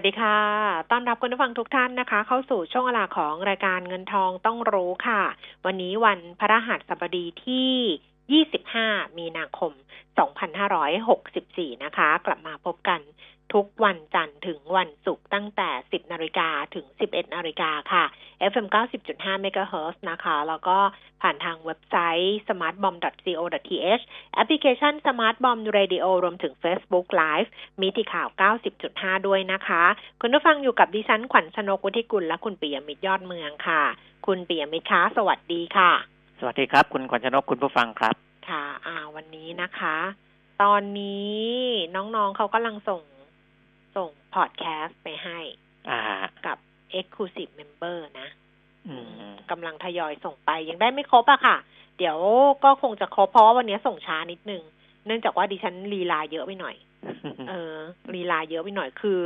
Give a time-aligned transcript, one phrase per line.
[0.00, 0.38] วัสดีค่ะ
[0.90, 5.22] ต้อนรับคุณผู้ฟังทุกท่านนะคะ เข้าสู่ช่วงเวลาของรายการเงินทองต้องรู้ค่ะ
[5.66, 8.42] วันนี้วันพระหัสบดีที่
[8.86, 9.72] 25 มีนาคม
[10.98, 13.00] 2564 นะคะ กลับมาพบกัน
[13.54, 18.04] ทุกวันจันทร์ถึงวันศุกร์ตั้งแต่ 10 นาฬิกาถึง 11 นาฬิกาค่ะ
[18.50, 18.66] FM
[19.04, 20.78] 90.5 MHz นะคะ แล้วก็
[21.22, 24.02] ผ่านทางเว็บไซต์ smartbomb.co.th
[24.34, 27.48] แอปพลิเคชัน Smart Bomb Radio รวมถึง Facebook Live
[27.80, 28.28] มีที่ข่าว
[28.78, 29.82] 90.5 ด้วยนะคะ
[30.20, 33.82] คุณผู้ฟังอยู่กับดิฉันขวัญชนกุธิกุลและคุณปิยมิตรยอดเมืองค่ะ
[34.26, 35.90] คุณปิยมิตรคะสวัสดีค่ะ
[36.38, 38.14] สวัสดีครับ คุณขวัญชนกคุณผู้ฟังครับ
[38.48, 39.96] ค่ะอ่าวันนี้นะคะ
[40.62, 41.40] ตอนนี้
[41.94, 43.00] น้องๆเขากำลังส่ง
[43.96, 45.38] ส่งพอดแคสต์ไปให้
[45.88, 46.00] อ่า
[46.46, 46.58] กับ
[46.98, 48.28] Exclusive Member นะ
[48.88, 48.94] อื
[49.30, 51.56] มกำลังทยอยส่งไปยังได้ไม่ครบอะค่ะ
[51.98, 52.18] เดี๋ยว
[52.64, 54.62] ก็คงจะครบเพราะว่าวันนี้ส่งช้านิดนึง
[55.06, 56.76] เนื่องจากว่าดิฉันลีลาเยอะไปหน่อย
[57.48, 57.76] เออ
[58.14, 59.20] ลีลาเยอะไปหน่อยคือ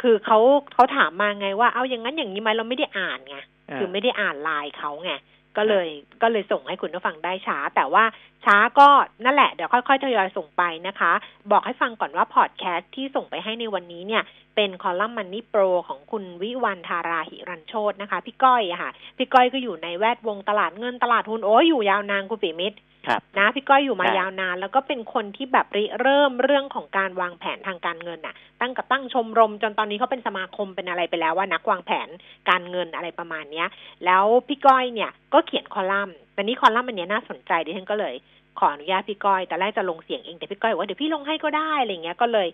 [0.00, 0.38] คือเขา
[0.74, 3.36] เขาถามมาไงว่าเอาอย่างนั้นอย่างนี้ไหมเราไม่ได้อ่านไง
[3.78, 5.12] คือไม่ได้อ่านไลน์เขาไง
[5.56, 5.88] ก็เลย
[6.22, 8.04] ก็เลยส่งให้คุณผู้ฟังได้ช้า แต่ว่า
[8.44, 8.88] ช้าก็
[9.24, 11.12] นั่นแหละเดี๋ยวค่อยๆทยอยส่งไปนะคะ
[11.50, 14.22] บอกให้ฟังก่อนว่าพอดแคสต์ที่ส่งไปให้ในวันนี้เนี่ย
[14.60, 32.08] เป็นคอลัมน์มันนี่โปรของคุณวิวันธาราหิรันโชตนะคะ พี่ก้อยอะค่ะ พี่ก้อยก็อยู่ในแวดวงตลาดเงินตลาดหุ้นโอ้ยอยู่ยาวนานคุณปิมิตรครับนะพี่ก้อยอยู่มาใช่ยาวนาน แล้วก็เป็นคนที่แบบริเริ่มเรื่องของการวางแผนทางการเงินน่ะ ตั้งกับตั้งชมรมจนตอนนี้เขาเป็นสมาคมเป็นอะไรไปแล้วว่านักวางแผน
[32.50, 33.68] การเงินอะไรประมาณเนี้ย
[34.04, 38.16] แล้วพี่ก้อยเนี่ยก็เขียนคอลัมน์แต่นี้คอลัมน์อันเนี้ยน่าสนใจดิฉันก็เลย
[38.58, 42.48] ขออนุญาตพี่ก้อยแต่แรกจะลงเสียงเองแต่พี่ก้อยบอกว่าเดี๋ยวพี่ลงให้ก็ได้อะไรเงี้ยก็เลย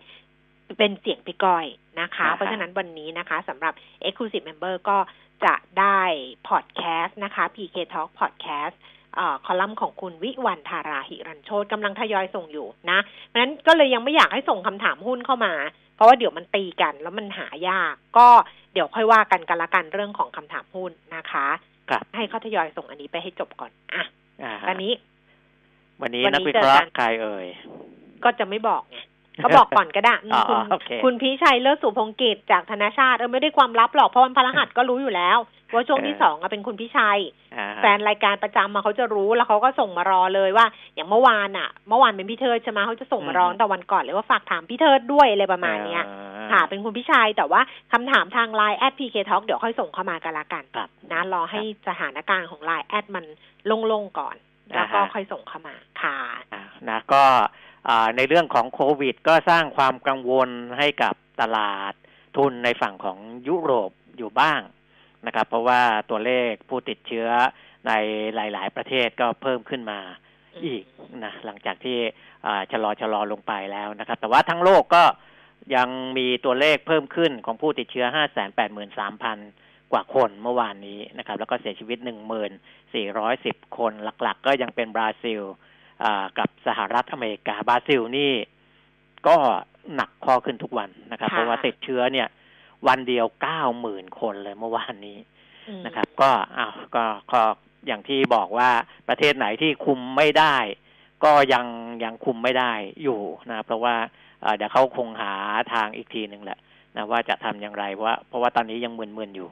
[0.77, 1.65] เป็นเสียงพี่ก้อย
[2.01, 3.73] นะคะอ่าฮะเพราะฉะนั้นวันนี้นะคะสำหรับ
[4.07, 4.97] Exclusive Member ก็
[5.45, 6.01] จะได้
[6.47, 8.75] พอดแคสต์นะคะ PK Talk Podcast
[9.15, 15.53] เอ่อคอลัมน์ของคุณวิวันธาราหิรันโชตกำลังทยอยส่งอยู่นะเพราะฉะนั้นก็เลยยังไม่อยากให้ส่งคำถามหุ้นเข้ามา
[15.95, 18.27] เพราะว่าเดี๋ยวมันตีกันแล้วมันหายาก ก็
[18.73, 21.47] เดี๋ยวค่อยว่ากันกันละกันเรื่องของคำถามหุ้นนะคะ
[21.89, 24.03] ครับให้เขาทยอยส่งอันนี้ไปให้จบก่อนอะ
[24.43, 24.93] อ่าตอนนี้
[26.01, 27.47] วันนี้ วันนี้นักวิเจอเคราะกัห์นใครเอ่ย
[28.23, 28.97] ก็จะไม่บอกไง
[29.43, 35.37] ก็บอกก่อนก็ได้อืมอ๋อคุณโอเคคุณพิชัยเลิศสุพงกิจจากธนาชาติเออไม่ได้ความลับหรอกเพราะวันพฤหัสก็รู้อยู่แล้ว
[35.73, 37.19] ว่าช่วงที่สองอะเป็นคุณพิชัย
[37.55, 40.65] อ่าแฟนรายการประจำมาเขาจะรู้แล้วเขาก็ส่งมารอเลยว่า
[40.95, 47.61] อย่างเมื่อวานอะ เมื่อวานเป็นพี่เทิดใช่ไหมเขาจะส่งมารอตั้งแต่วันก่อนเลยว่าฝากถามพี่เทิดด้วยอะไรประมาณเนี้ยอ่าค่ะเป็นคุณพิชัยแต่ว่า
[47.93, 53.25] คำถามทาง Line at PK Talk เดี๋ยวค่อยส่งเข้ามากันละกันครับนะรอให้สถานการณ์ของ Line at มัน
[53.65, 54.35] โล่งๆก่อน
[54.75, 56.17] แล้วก็อ่าฮะค่อยส่งเข้ามาค่ะ
[56.53, 57.45] อ่านะก็อ่า
[58.15, 61.93] ในเรื่องของโควิด ก็สร้างความกังวลให้กับตลาด
[62.37, 63.17] ทุนในฝั่งของ
[63.47, 64.61] ยุโรปอยู่บ้าง
[65.25, 67.29] นะครับ เพราะว่าตัวเลขผู้ติดเชื้อ
[67.87, 67.91] ใน
[68.35, 69.99] หลาย ๆ ประเทศก็เพิ่มขึ้นมา
[70.65, 70.83] อีก
[71.23, 71.97] นะหลังจากที่
[72.71, 75.03] ชะลอชะลอลงไปแล้วนะครับ แต่ว่าทั้งโลกก็
[75.75, 78.05] ยังมีตัวเลขเพิ่มขึ้นของผู้ติดเชื้อ
[78.79, 81.97] 583,000 กว่าคนเมื่อวานนี้นะครับ แล้วก็เสียชีวิต
[82.87, 85.41] 1410 คนหลัก ๆ ก็ยังเป็นบราซิล
[86.39, 88.31] กับสหรัฐอเมริกาบราซิลนี่
[89.27, 89.37] ก็
[89.95, 92.27] หนักข้อขึ้นทุกวันนะครับค่ะเพราะว่าติดเชื้อเนี่ย
[92.87, 93.25] วันเดียว
[93.73, 95.17] 90,000คนเลยเมื่อวานนี้
[95.67, 97.41] อืมนะครับ ก็อ้าวก็ก็
[97.87, 98.69] อย่างที่บอกว่า
[99.09, 100.55] ประเทศไหนที่คุมไม่ได้
[101.23, 101.65] ก็ยัง
[102.03, 102.71] ยังคุมไม่ได้
[103.03, 103.19] อยู่
[103.51, 103.95] นะ เพราะว่า
[104.41, 105.33] เอ่อเดี๋ยวเขาคงหา
[105.73, 106.59] ทางอีกทีหนึ่งแหละ
[106.95, 109.49] นะว่าจะทำอย่างไรว่าเพราะว่าตอนนี้ยังมึนๆอยู่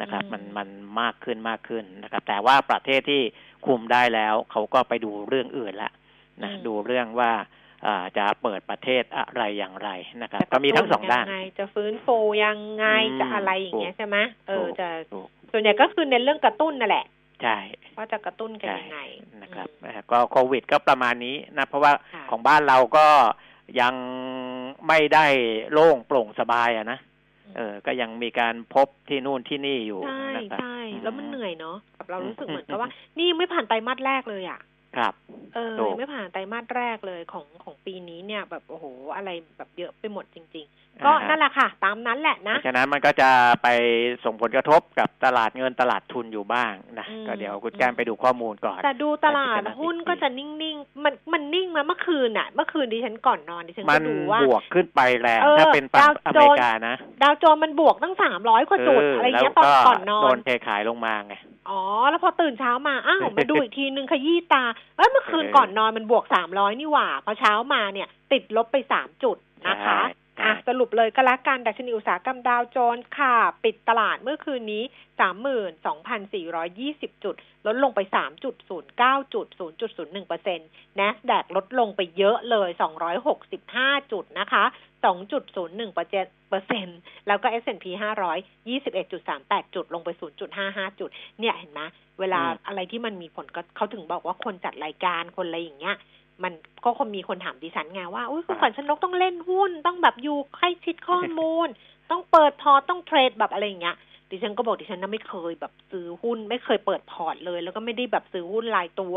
[0.00, 0.68] นะครับอืมมันมัน
[1.00, 3.22] มากขึ้นมากขึ้นนะครับ แต่ว่าประเทศที่
[3.66, 5.90] คุมได้แล้วเขาก็ไปดูเรื่องอื่นละ
[6.42, 7.32] นะดูเรื่องว่า
[7.82, 9.90] เอ่อจะเปิดประเทศอะไรอย่างไร
[10.22, 14.16] นะครับจะก็มีทั้งสองด้านยัไงจะฟื้นฟูยังไงอืมจะอะไรอย่างเงี้ยใช่ไหม
[14.48, 17.04] เออถูกจะถูกส่วนใหญ่ก็คือเน้นเรื่องกระตุ้นนั่นแหละ
[17.42, 17.58] ใช่
[17.96, 19.00] ว่าจะกระตุ้นกันใช่ยังไง
[19.42, 23.06] นะครับอืมนะฮะก็โควิดก็ประมาณนี้นะเพราะว่าค่ะของบ้านเราก็
[23.80, 23.94] ยัง
[24.88, 25.26] ไม่ได้
[25.72, 26.98] โล่งโปร่งสบายอะนะ
[27.56, 34.60] เออก็ยังมีการพบที่นู่นที่นี่อยู่ใช่นะครับใช่แล้วมันเหนื่อยเนาะกับเรารู้สึกเหมือนกับว่าอืมนี่ยังไม่ผ่านไตรมาสแรกเลยอะ
[34.96, 35.14] ครับ
[35.54, 38.84] เออถูกยังไม่ผ่านไตรมาสแรกเลยของของปีนี้เนี่ย แบบโอ้โห
[39.16, 43.30] อะไรแบบเยอะไปหมดจริง ๆก็อ่าฮะนั่นแหละค่ะ ตามนั้นแหละเพนะราะฉะนั้นมันก็จะ
[43.62, 43.68] ไป
[44.24, 61.34] ส่งผลกระทบกับตลาดเงินตลาดทุนอยู่บ้างนะอืมก็เดี๋ยวคุณแก้มไปดูข้อมูลก่อน แต่ดูตลาดไปพิจารณาหุ้นอีกทีก็จะนิ่งๆ มันมันนิ่งมาเมื่อคืนน่ะ เมื่อคืนดิฉันก่อนนอนดิฉันมัก็นดูว่าบวกขึ้นไปแรงเออถ้าเป็นฝั่งดาวอโจเมนส์ริกานะ ดาวโจนส์มันบวกตั้งสามร้อยกว่าจุดเอะไรแล้วเงี้ยตอนก็ก่อนนอโดนนเทขายลงมาไง
[61.70, 61.80] อ๋อ
[62.10, 64.64] แล้วพอตื่นเช้ามา อ้าวมาดูอีกทีนึงขยี้ตา
[64.96, 69.36] เอ้ยเมื่อคืนก่อนนอนมันบวกสามร้อยนี่หว่าพอเช้ามาเนี่ย ติดลบไปสามจุด
[69.68, 73.34] นะคะใช่ อะสรุปเลยก็แล้วกันดัชนีอุตสาหกรรมดาวโจนส์ค่ะ
[73.64, 74.82] ปิดตลาดเมื่อคืนนี้
[75.20, 77.34] สามหมื่นสองพันสี่ร้อยี่สิบจุด
[77.66, 80.68] ลดลงไปสามจุดศูนย์เก้าจุดศูนย์จุดศูนย์หนึ่งเปอร์เซ็นต์
[80.98, 84.64] NASDAQ ลดลงไปเยอะเลยสองร้อยหกสิบห้าจุดนะคะ
[85.04, 88.38] สองจุดศูนย์หนึ่งเปอร์เซ็นต์ แล้วก็ S&P ห้าร้อย
[88.68, 91.80] ยี่สิบเอ็ดจุดสามแปดจุด ลงไปศูนย์จุดห้าห้าจุด เนี่ยเห็นไหม
[92.20, 95.96] เวลาอืมอะไรที่มันมีผลก็เขาถึงบอกว่าคนจัดรายการคนอะไรอย่างเงี้ย
[96.44, 96.52] มัน
[96.84, 101.68] ก็คงมีคนถามดิฉันไงว่าอุ้ยคุณขวัญชนกต้องเล่นหุ้น ต้องแบบอยู่ใกล้ชิดข้อมูล
[102.10, 103.96] ต้องเปิดพอร์ตต้องเทรดแบบอะไรอย่างเงี้ย
[104.30, 109.16] ดิฉันก็บอกดิฉันน่ะไม่เคยแบบซื้อหุ้น ไม่เคยเปิดพอร์ตเลย แล้วก็ไม่ได้แบบซื้อหุ้นรายตัว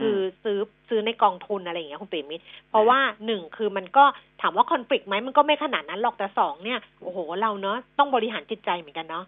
[0.00, 4.04] คือซื้อซื้อในกองทุนอะไรอย่างเงี้ยคุณเปรมิตรเพราะว่าหนึ่งคือมันก็
[4.40, 9.24] ถามว่าคอนฟ lict ไหมมันก็ไม่ขนาดนั้นหรอกแต่สองเนี่ยโอ้โหเราเนาะต้องบริหารจิตใจเหมือนกันเนาะ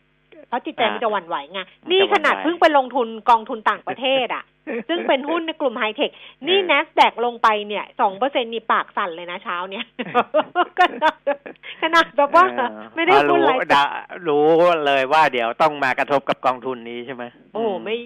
[0.48, 4.44] เพราะจิตใจมันจะหวั่นไหวไงมันจะนี่ขนาดหวั่นไหวเพิ่งไปลงทุนกองทุนต่างประเทศอะ
[4.88, 6.10] ซึ่งเป็นหุ้นในกลุ่มไฮเทค
[6.48, 9.84] นี่เออ NASDAQ ลงไปเนี่ยสองเปอร์เซ็นนี่ปากสั่นเลยนะเช้าเนี่ย
[10.78, 11.16] ขนาด
[11.82, 13.84] ขนาดแบบว่าเออไม่ได้พอหุ้นรู้ไรดะ
[14.28, 14.46] รู้
[14.86, 17.96] เลยว่าเดี๋ยวต้องมากระทบกับกองทุนนี้ใช่ไหมโอ้โหไม่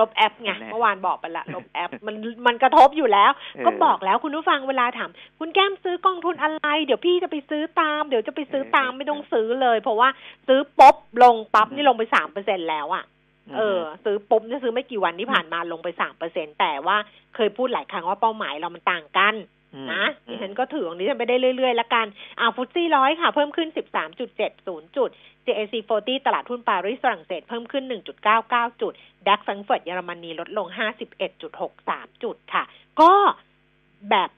[0.00, 2.14] ลบแอปไงแน่เมื่อวานบอกไปละลบแอปมัน
[2.46, 10.08] มันกระทบอยู่แล้วเออก็บอกแล้วคุณผู้ฟังเวลาถามคุณแก้มซื้อกองทุนอะไร เดี๋ยวพี่จะไปซื้อตาม เดี๋ยวจะไปซื้อตามไม่ต้องซื้อเลย เพราะว่า
[10.48, 13.04] ซื้อปุ๊บลงปั๊บนี่ลงไปสามเปอร์เซ็นแล้วอะ
[13.56, 16.96] เออซื้อปุ๊บเนี่ยซื้อไม่กี่วันที่ผ่านมาลงไปสามเปอร์เซ็นแต่ว่า
[17.34, 19.34] เคยพูดหลายครั้งว่าเป้าหมายเรามันต่างกัน
[19.74, 22.06] อืมนะอืดิมฉันก็ถือของดิฉันไปได้เรื่อยๆละกัน
[22.40, 25.10] อ่าฟุตซี่ร้อยค่ะ เพิ่มขึ้นสิบสามจุดเจ็ดศูนย์จุด
[25.46, 27.84] JAC 40 ตลาดหุ้นปารีสฝรั่งเศสเพิ่มขึ้น
[28.32, 28.92] 1.99 จุด
[29.26, 30.66] ดัคแฟรงก์เฟิร์ตเยอรมนีลดลง
[31.44, 32.64] 51.63 จุดค่ะ
[33.00, 33.10] ก็
[34.10, 34.30] แบบ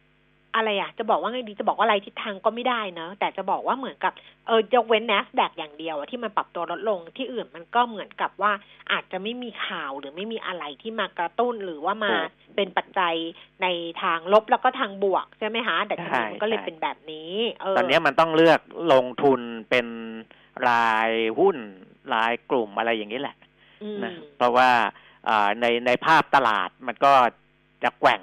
[0.54, 4.12] อะไรอะจะบอกว่าไงดีจะบอกว่าอะไรทิศทางก็ไม่ได้เนอะแต่จะบอกว่าเหมือนกับ
[4.46, 8.52] เออยกเว้น NASDAQ อย่างเดียวอะที่มันปรับตัวลดลงที่อื่นมันก็เหมือนกับว่า
[8.92, 13.14] อาจจะไม่มีข่าวหรือไม่มีอะไรที่มากระตุ้นหรือว่ามาถูกเป็นปัจจัย
[13.62, 13.66] ใน
[14.02, 18.60] ทางลบแล้วก็ทางบวกใช่ไหมคะแต่ทีใช่นี้มันก็เลยใช่เป็นแบบนี้เออตอนนี้มันต้องเลือก
[18.92, 19.86] ลงทุนเป็น
[20.68, 21.56] รายหุ้น
[22.14, 23.36] รายกลุ่มอะไรอย่างนี้แหละ
[23.82, 24.70] อืมนะเพราะว่า
[25.28, 27.12] อ่าในในภาพตลาดมันก็
[27.84, 28.20] จะแกว่ง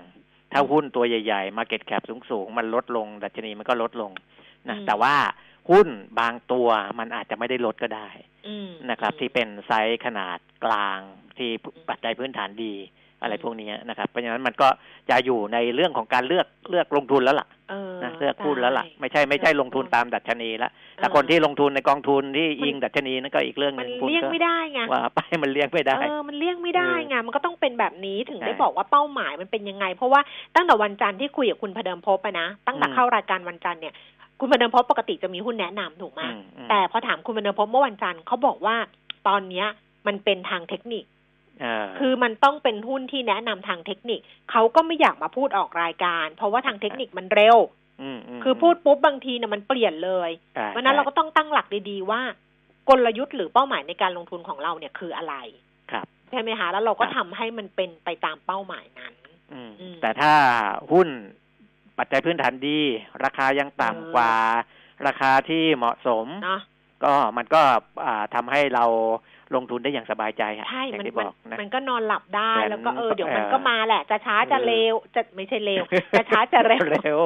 [0.51, 4.11] ถ้าหุ้นตัวใหญ่ๆ Market Cap สูงๆ มันลดลง ดัชนีมันก็ลดลง
[4.69, 5.15] นะอืมแต่ว่า
[5.71, 5.87] หุ้น
[6.19, 6.67] บางตัว
[6.99, 8.09] มันอาจจะไม่ได้ลดก็ได้
[8.47, 10.99] อืมนะครับ ที่เป็นไซส์ขนาดกลาง
[11.37, 12.73] ที่อืมปัจจัยพื้นฐานดี
[13.23, 14.67] อะไรอืมพวกนี้นะครับ เพราะฉะนั้นมันก็
[15.09, 30.21] จะอยู่ในเรื่องของการเลือกเลือกลงทุนแล้วล่ะเออนะเลือกหุ้นแล้วล่ะใช่ไม่ใช่ไม่ใช่เลือกลงทุนหุ้นตามดัชนีละแต่เออคนที่ลงทุนในกองทุนที่มันอิงดัชนีนั่นก็อีกเรื่องหมันึ่นงคุณเลี่ยงก็ไม่ได้ไงว่าไปมันเลี้ยงไม่ได้เออมันเลี่ยงไม่ได้เออไงมันก็ต้องเป็นแบบนี้ถึงใช่ได้บอกว่าเป้าหมายมันเป็นยังไง เพราะว่า
[30.55, 33.93] ตั้งแต่วันจันทร์ที่คุยกับคุณพเดิมพบอะนะตั้งแต่อืมเข้ารายการวันจันทร์เนี่ย
[34.39, 38.75] คุณพเดิมพบปกติจะมีหุ้นแนะนำถูกไหมอืมอืมแต่พอถามคุณพเดิมพบเมื่อวันจันทร์เขาบอกว่า
[39.27, 39.67] ตอนเนี้ย
[40.07, 41.12] มันเป็นทางเทคนิคเออ
[41.99, 44.19] คือมันต้องเป็นหุ้นที่แนะนำทางเทคนิค
[44.51, 47.57] เขาก็ไม่อยากมาพูดออกรายการ เพราะว่าทางเทคนิคมันเร็ว
[48.01, 52.21] มมคือพูดปุ๊บบางทีเนี่ยมันเปลี่ยนเลยใช่เพราะฉะนั้นใช่เราก็ต้องตั้งหลักดีๆว่า
[52.89, 55.35] กลยุทธ์หรือเป้าหมายในการลงทุนของเราเนี่ยคืออะไร
[55.91, 59.13] ครับใช่ไหมคะแล้วเราก็ครับทำให้มันเป็นไปตามเป้าหมายนั้น
[59.53, 60.33] อืมอืมแต่ถ้า
[60.91, 61.07] หุ้น
[61.97, 62.79] ปัจจัยพื้นฐานดี
[63.23, 64.33] ราคายังต่ำเออกว่า
[65.07, 66.61] ราคาที่เหมาะสมเนาะ
[67.05, 67.61] ก็มันก็
[68.05, 68.85] อ่าทำให้เรา
[69.55, 75.83] ลงทุนได้อย่างสบายใจอะใช่อย่างมันที่มับนอกนะมันก็นอนหลับได้แต่แล้วก็เออเดี๋ยวมันเออก็มาแหละ จะช้าจะเออเร็วจะไม่ใช่เร็ว
[76.17, 77.19] จะช้าจะเร็วเร็ว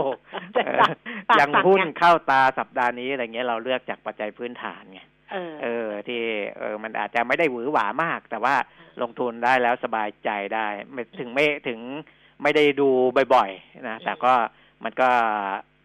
[0.55, 0.89] จะปาก
[1.29, 5.01] ปากอย่างสั่นหุ้นไงเข้าตาสัปดาห์นี้อะไรเงี้ยเราเลือกจากปัจจัยพื้นฐานไง
[5.31, 6.21] เออเออ ที่
[6.57, 8.55] เออมันอาจจะไม่ได้หวือหวามาก แต่ว่า
[9.01, 11.79] ลงทุนได้แล้วสบายใจได้ไม่ถึงไม่ถึง
[12.43, 12.89] ไม่ได้ดู
[13.33, 14.33] บ่อยๆนะแต่ก็
[14.83, 15.09] มันก็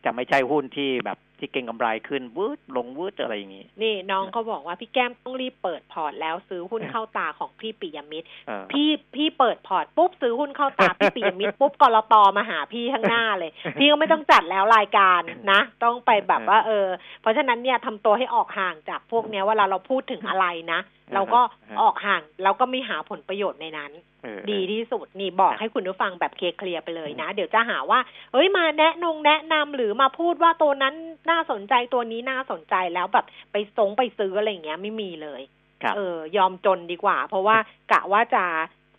[0.04, 15.20] จะไม่ใช่หุ้นที่แบบ ที่เก่งกำไรขึ้นวืดลงวืดอะไรอย่างนี้ นี่น้องเขาบอกว่าพี่แก้มต้องรีบเปิดพอร์ตแล้วซื้อหุ้นเข้าตาของพี่ปิยมิตรเออพี่พี่เปิดพอร์ตปุ๊บซื้อหุ้นเข้าตาพี่ปิยมิตรปุ๊บกลต.มาหาพี่ข้างหน้าเลย พี่ก็ไม่ต้องจัดแล้วรายการ
[15.52, 16.86] นะ ต้องไปแบบว่า เออ
[17.20, 20.80] เพราะฉะนั้นเนี่ยทำตัวให้ออกห่างจากพวกเนี้ยเวลาเราพูดถึงอะไรนะ
[21.14, 21.40] เราก็
[21.82, 24.11] ออกห่างแล้วก็ไม่หาผลประโยชน์ในนั้นเออ
[24.50, 28.00] ดีที่สุดนี่บอกให้คุณผู้ฟังแบบเคลียร์ๆไปเลยนะ เดี๋ยวจะหาว่า
[28.32, 30.94] เอ้ยมาแนะนงแนะนำหรือมาพูดว่าตัวนั้น
[31.30, 35.42] น่าสนใจตัวนี้น่าสนใจแล้วแบบไปสงไปซื้ออะไรอย่างเงี้ยไม่มีเลย
[35.82, 37.56] ครับเออยอมจนดีกว่า เพราะว่า
[37.92, 38.44] กะว่าจะ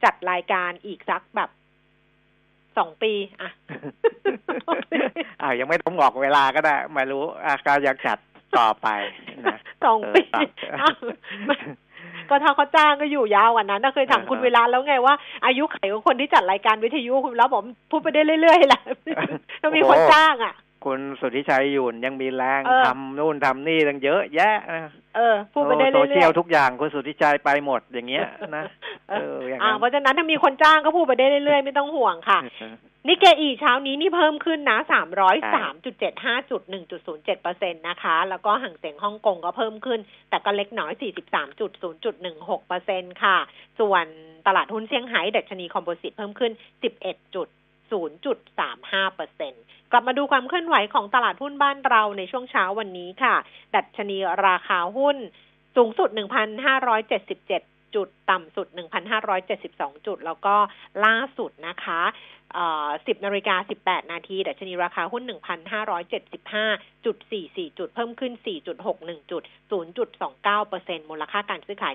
[0.03, 1.50] จัดรายการอีกสักแบบ
[2.77, 3.50] สองปีอะ
[5.42, 8.18] อ่ายังไม่ต้องบอกเวลาก็ได้ ไม่รู้อาการอยากจัด
[8.58, 8.88] ต่อไป
[9.46, 10.48] นะสองปีเออ
[10.82, 10.96] อ้าว
[12.30, 15.15] ก็ถ้าเขาจ้างก็อยู่ยาวกว่านั้นนะเคยถามเออคุณเวลาแล้วไงว่า
[15.46, 18.82] อายุไขของคนที่จัดรายการวิทยุคุณเวลาบอกพูดไปได้เรื่อยๆแหละ
[19.62, 20.53] ถ้ามีคนจ้างอะ
[20.86, 28.65] คุณสุทธิชัยหยุ่นยังมีแรงเออทำนู่นทำนี่ตั้งเยอะแยะนะ เออพูดไปได้เรื่อยๆโซเชียลทุกอย่างคุณสุทธิชัยไปหมดอย่างเงี้ยนะ
[29.10, 32.39] เอออย่างนั้นเพราะฉะนั้นถ้ามีคนจ้างก็พูดไปได้เรื่อยๆ ไม่ต้องห่วงค่ะ
[33.08, 43.38] นี่เกอีเช้านี้นี่เพิ่มขึ้นนะสามร้อยสามจุดเจ็ดห้าจุดหนึ่งจุดศูนย์เจ็ดเปอร์เซ็นตนะคะ แล้วก็ห่างเสียงฮ่องกงก็เพิ่มขึ้น แต่ก็เล็กน้อยสี่สิบสามจุดศูนย์จุดหนึ่งหกเปอร์เซ็นค่ะ
[43.79, 44.05] ส่วน
[44.48, 46.51] ตลาดหุ้นเซี่ยงไฮ้ดัชนีคอมโพสิตเพิ่มขึ้น
[46.84, 47.48] สิบเอ็ดจุด
[47.93, 53.35] 0.35%กลับมาดูความเคลื่อนไหวของตลาดหุ้นบ้านเราในช่วงเช้าวันนี้ค่ะ
[53.75, 55.17] ดัชนีราคาหุ้น
[55.75, 56.09] สูงสุด
[56.88, 58.67] 1,577 จุด ต่ำสุด
[59.31, 60.55] 1,572 จุด แล้วก็
[61.05, 62.01] ล่าสุดนะคะ
[62.57, 71.93] 10นาฬิกา18 นาทีดัชนีราคาหุ้น 1,575.44 จุด เพิ่มขึ้น 4.61 จุด 0.29เปอร์เซ็นต์มูลค่าการซื้อขาย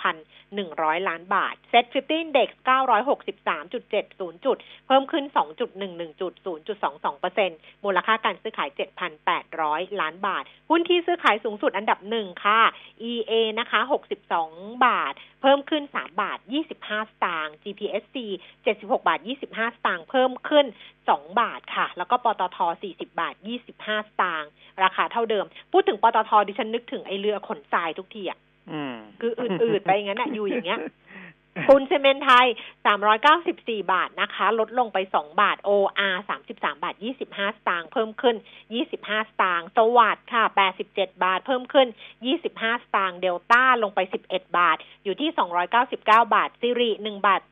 [0.00, 4.56] 16,100 ล้านบาท Set 50 Index 963.70 จุด
[4.86, 6.32] เพิ่มขึ้น 2.11 จุด
[6.66, 8.68] 0.22เปอร์เซ็นต์มูลค่าการซื้อขาย
[9.34, 12.60] 7,800 ล้านบาท หุ้นที่ซื้อขายสูงสุดอันดับหนึ่งค่ะ
[13.10, 13.80] EA นะคะ
[14.32, 16.38] 62 บาทเพิ่มขึ้น 3 บาท
[16.70, 18.16] 25 สตางค์ GPSC
[18.62, 20.66] 76 บาท 25 สตางค์ เพิ่มขึ้น
[21.02, 23.34] 2 บาทค่ะ แล้วก็ปตท 40 บาท
[23.74, 24.50] 25 สตางค์
[24.82, 28.38] ราคาเท่าเดิม พูดถึงปตทดิฉันนึกถึงไอเรือขนทรายทุกทีอะ
[28.72, 30.80] อืมคืออืดๆไปอย่างนั้นอะอยู่อย่างเงี้ย
[31.68, 32.46] ปูนซีเมนไทย
[33.18, 38.36] 394 บาทนะคะ ลดลงไป 2 บาท OR 33 บาท 25 สตางค์เพิ่มขึ้น
[38.82, 40.44] 25 สตางค์สวัสดค่ะ
[40.82, 41.88] 87 บาท เพิ่มขึ้น
[42.34, 45.30] 25 สตางค์เดลต้าลงไป 11 บาท อยู่ที่
[45.78, 45.94] 299
[46.34, 47.42] บาทซิริ1 บาท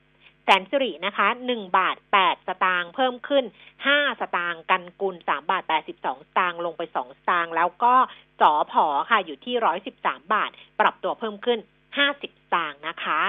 [0.44, 3.44] แสนสิรินะคะ1บาท8สตางค์เพิ่มขึ้น
[3.82, 6.04] 5สตางค์กันกุล3บาท82ส
[6.38, 7.94] ตางค์ลงไป2สตางค์แล้วก็
[8.40, 10.50] สอผอค่ะอยู่ที่113บสามบาท
[10.80, 11.58] ปรับตัวเพิ่มขึ้น
[11.96, 12.24] 50ส
[12.54, 13.20] ตางค์นะคะ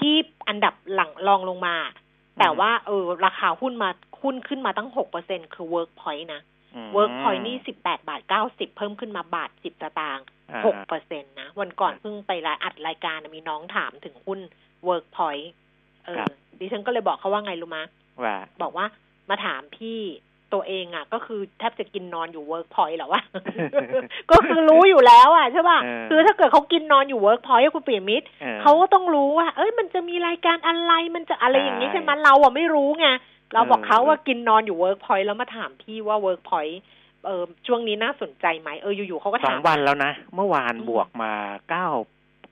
[0.00, 0.14] ที่
[0.48, 1.76] อันดับหลังรองลงมา
[2.38, 3.90] แต่ว่าเออราคาหุ้นมา
[4.22, 4.88] หุ้นขึ้นมาตั้ง
[5.22, 6.42] 6%คือ Workpoint นะ
[6.74, 10.62] อืม Workpoint นี่18บาท90เพิ่มขึ้นมาบาท10สตางค์อ่า
[10.98, 14.40] 6%นะ วันก่อนเพิ่งไปรายอัดรายการมีน้องถามถึงหุ้น
[14.88, 15.46] Workpoint
[16.04, 17.84] เออครับดิฉันก็เลยบอกเขาว่าไงรู้มะ
[18.24, 18.86] ว่าบอกว่า
[19.30, 20.00] มาถามพี่
[20.52, 23.22] ตัวเองอะ ก็คือแทบจะกินนอนอยู่เวิร์กพอยต์แหละวะ
[24.30, 33.06] ก็คือรู้อยู่แล้วอะใช่ป่ะเออคือถ้าเกิดเขากินนอนอยู่เวิร์กพอยต์คุณปิยมิตรออเขาก็ต้องรู้ว่า เอ้ยมันจะมีรายการอะไรมันจะอะไรอย่างนี้ใช่ใช่ไหมเราอะไม่รู้ไง
[33.54, 36.80] เราบอกเออเขาว่ากินนอนอยู่เวิร์กพอยต์แล้วมาถามพี่ว่าเวิร์กพอยต์
[37.26, 41.32] เออช่วงนี้น่าสนใจไหมเอออยู่ๆเขาก็ถามสองวันแล้วนะ เมื่อวานอืมบวกมา
[41.70, 41.86] เก้า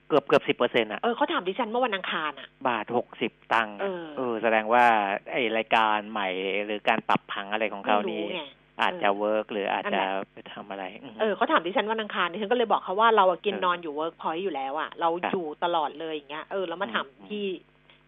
[0.07, 4.85] เกือบเกือบสิบเปอร์เซ็นต์อะ เออเขาถามดิฉันเมื่อวันอังคารอะ บาทหกสิบตังค์เออะอเออ แสดงว่า
[5.31, 6.27] ไอรายการใหม่
[6.65, 8.43] หรือการปรับผังอะไรของเขาไม่นี้รู้ไง
[8.81, 17.45] อาจจะเออเวิร์กหรืออาจนั่นจะแหละไปทำอะไรมเออเขาถามดิฉันวันอังคารดิฉันก็เลยบอกเขาว่าเราอะกินเออนอนอยู่เวิร์กพอยต์อยู่แล้วอะเราครับอยู่ตลอดเลยอย่างเงี้ยเออแล้วมาถามอืมพี่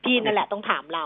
[0.04, 1.06] พี่นั่นแหละต้องถามเรา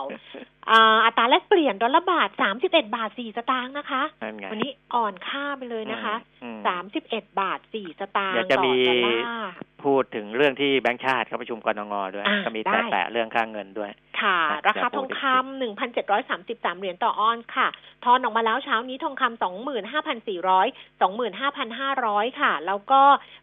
[0.69, 9.51] อ่าอัตราแลกเปลี่ยนดอลลาร์บาทสามสิบเอ็ดบาทสี่สตางค์นะคะนั่นไงวันนี้อ่อนค่าไปเลยนะคะอืมสามสิบเอ็ดบาทสี่สตางค์เดี๋ยวจะต่อมีดอลลาร์
[9.87, 17.67] พูดถึงเรื่องที่แบงค์ชาติเขาประชุมกนง.ด้วยอ่าก็มีได้แตะๆเรื่องค่าเงินด้วย ค่ะครับราคาเดี๋ยวทองพูดอีกคำหนึ่งพันเจ็ดร้อยสามสิบสามเหรียญต่อออนซ์ค่ะ
[18.03, 20.67] ทอนออกมาแล้วเช้านี้ทองคำสองหมื่นห้าพันสี่ร้อย
[21.01, 23.01] สองหมื่นห้าพันห้าร้อยค่ะ แล้วก็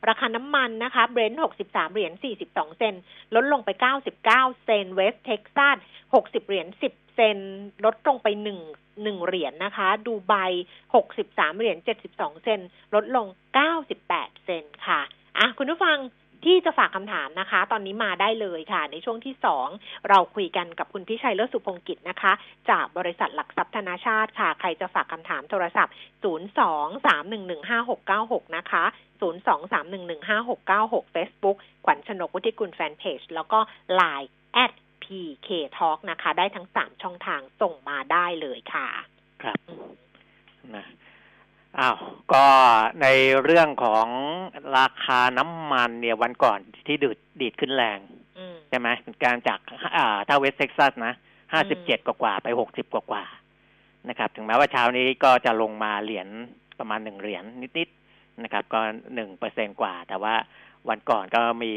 [0.08, 2.94] ราคาน้ำมันนะคะ Brent หกสิบสามเหรียญสี่สิบสองเซนต์
[3.34, 5.76] ลดลงไปเก้าสิบเก้าเซนต์ West Texas
[6.14, 7.38] หกสิบเหรียญสิบเซนต์
[7.84, 8.60] ลดลงไปหนึ่ง
[9.02, 10.34] หนึ่งเหรียญนะคะ ดูไบ
[10.94, 12.60] หกสิบสามเหรียญเจ็ดสิบสองเซน
[12.94, 15.00] ลดลงเก้าสิบแปดเซนค่ะ
[15.38, 15.98] อะคุณผู้ฟัง
[16.44, 19.66] ที่จะฝากคำถามนะคะ ตอนนี้มาได้เลยค่ะ ในช่วงที่สอง
[20.08, 22.32] เราคุยกันกับคุณพิชัยเลิศสุพงกิจนะคะ
[22.70, 28.84] จากบริษัทหลักทรัพย์ธนาชาติค่ะ ใครจะฝากคำถามโทรศัพท์ 023115696 นะคะ
[29.22, 33.58] 023115696 Facebook ขวัญชนกวุฒิกุลแฟนเพจแล้วก็
[34.00, 34.28] Line
[34.64, 34.72] at
[35.04, 38.88] PK Talk นะคะ ได้ทั้ง3ช่องทางส่งมาได้เลยค่ะ
[39.42, 39.58] ครับ
[40.74, 40.84] นะ
[41.78, 41.96] อ้าว
[42.32, 42.44] ก็
[43.02, 43.06] ใน
[43.42, 44.06] เรื่องของ
[44.78, 47.98] ราคาน้ำมันเนี่ยวันก่อนที่ดีดดีดขึ้นแรง
[48.38, 49.60] อืมใช่ไหมเป็นการจาก
[49.96, 51.14] อ่าถ้า West Texas นะ
[51.52, 56.28] ห้าสิบเจ็ดกว่าๆไปหกสิบกว่าๆนะครับ ถึงแม้ว่าเช้านี้ก็จะลงมาเหรียญ
[56.78, 57.44] ประมาณหนึ่งเหรียญ
[57.78, 58.80] นิดๆนะครับ ก็
[59.14, 60.34] หนึ่งเปอร์เซ็นต์กว่า แต่ว่า
[60.88, 61.74] วันก่อนก็มี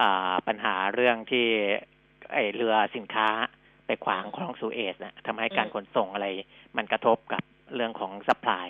[0.00, 1.46] อ่าปัญหาเรื่องที่
[2.32, 3.28] ไอเรือสินค้า
[3.86, 6.26] ไปขวางคลองสุเอซนะทำให้การอืมขนส่งอะไร
[6.76, 7.42] มันกระทบกับ
[7.74, 8.66] เรื่องของ supply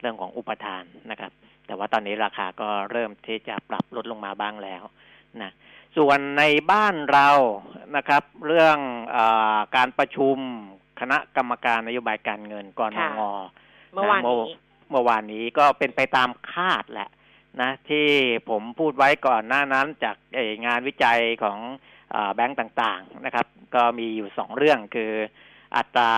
[0.00, 1.32] เรื่องของอุปทานนะครับ
[1.66, 4.82] แต่ว่าตอนนี้ราคาก็เริ่มที่จะปรับลดลงมาบ้างแล้ว
[5.42, 5.50] นะ
[5.96, 7.28] ส่วนในบ้านเรา
[7.96, 8.78] นะครับ เรื่อง
[9.16, 10.36] อาการประชุม
[11.00, 13.20] คณะกรรมการนโยบายการเงินกนง.ค่ะ
[13.94, 14.42] เมื่อวานนี้
[14.90, 17.10] เมื่อวานนี้ก็เป็นไปตามคาดแหละ
[17.60, 18.06] นะที่
[18.48, 21.58] ผมพูดไว้ก่อนหน้านั้นจากเอ่องานวิจัยของ
[22.14, 25.12] อาแบงก์ต่างๆนะครับ ก็มีอยู่สองเรื่องคือ
[25.76, 26.14] อัตรา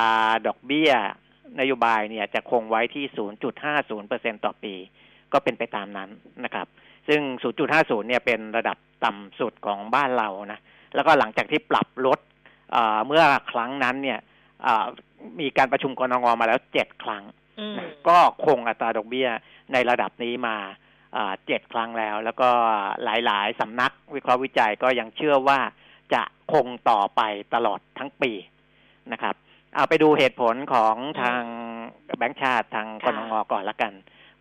[0.47, 0.93] ดอกเบี้ย
[1.61, 3.05] นโยบายเนี่ยจะคงไว้ที่
[3.75, 4.75] 0.50%ต่อปี
[5.33, 6.11] ก็เป็นไปตามนั้น
[6.45, 6.67] นะครับ
[7.09, 7.21] ซซึ่ง
[7.67, 10.61] 0.50 เนี่ยเป็นระดับต่ำสุดของบ้านเรานะ
[10.95, 12.19] แล้วก็หลังจากที่ปรับลด
[13.07, 14.19] เมื่อครั้งนั้นเนี่ย
[15.41, 17.25] มีการประชุมกรงงมาแล้วเจ็ดครั้ง
[18.09, 19.29] ก็คงอัตราดอกเบี้ย
[19.73, 20.57] ในระดับนี้มา
[21.47, 22.49] เจ็ดครั้งแล้ว แล้วก็
[23.05, 25.61] หลายๆสำนักวิเคราะห์วิจัยก็ยังเชื่อว่า
[26.15, 27.21] จะคงต่อไป
[27.55, 28.33] ตลอดทั้งปี
[29.13, 29.35] นะครับ
[29.75, 31.43] เอาไปดูเหตุผลของทาง
[32.19, 33.93] แบงค์ชาติทางกรงงก่อนละกัน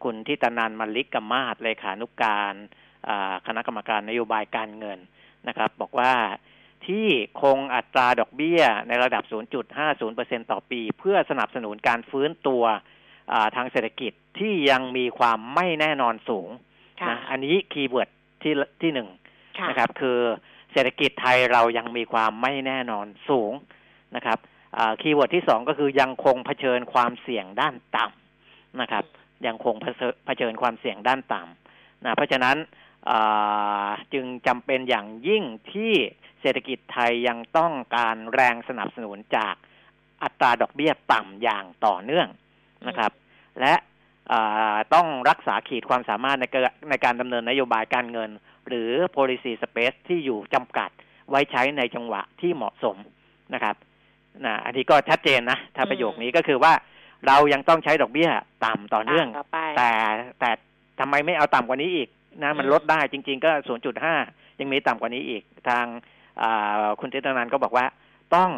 [0.04, 2.54] คุณทิตนันมลิกกมาศเลขานุกการ
[3.48, 5.00] คณะกรรมการนโยบายการเงิน
[5.48, 6.14] นะครับ บอกว่า
[6.88, 7.08] ที่
[7.42, 9.24] คงอัตราดอกเบี้ยในระดับ
[9.88, 12.64] 0.50%ต่อปี เพื่อสนับสนุนการฟื้นตัว
[13.56, 16.50] ทางเศรษฐกิจที่ยังมีความไม่แน่นอนสูง
[17.10, 18.10] นะอันนี้ keyword
[18.42, 19.10] ที่ที่หนึ่ง
[19.70, 20.20] นะครับ คือ
[20.72, 23.52] เศรษฐกิจไทยเรายังมีความไม่แน่นอนสูง
[24.16, 24.38] นะครับ
[25.02, 29.06] keyword ที่สองก็คือยังคงเผชิญความเสี่ยงด้านต่ำนะครับ
[29.48, 29.76] ยังคง
[30.26, 32.58] เผชิญความเสี่ยงด้านต่ำนะเพราะฉะนั้น
[34.14, 35.94] จึงจำเป็นอย่างยิ่งที่
[36.42, 39.56] เศรษฐกิจไทยยังต้องการแรงสนับสนุนจาก
[40.24, 42.28] อัตราดอกเบี้ยต่ำอย่างต่อเนื่อง
[42.88, 43.12] นะครับ
[43.62, 43.74] และ
[44.94, 46.46] ต้องรักษาขีดความสามารถใน
[46.90, 48.30] ในการดำเนินนโยบายการเงิน
[48.68, 50.90] หรือ policy space ที่อยู่จำกัด
[51.30, 52.98] ไว้ใช้ในจังหวะที่เหมาะสม
[53.54, 53.76] นะครับ
[54.46, 56.74] นะอันนี้ก็ชัดเจนนะ ถ้าประโยคนี้ก็คือว่า
[57.28, 58.30] เรายังต้องใช้ดอกเบี้ย
[58.66, 59.28] ต่ำต่อเนื่อง
[59.78, 59.92] แต่
[60.40, 60.52] แต่
[61.00, 62.10] ทำไมไม่เอาต่ำกว่านี้อีก
[62.44, 63.52] นะมันลดได้จริง ๆ ก็
[64.06, 65.86] 0.5 ยังมีต่ำกว่านี้อีก ทาง
[67.00, 67.86] คุณเจตนันก็บอกว่า
[68.36, 68.52] ต้อง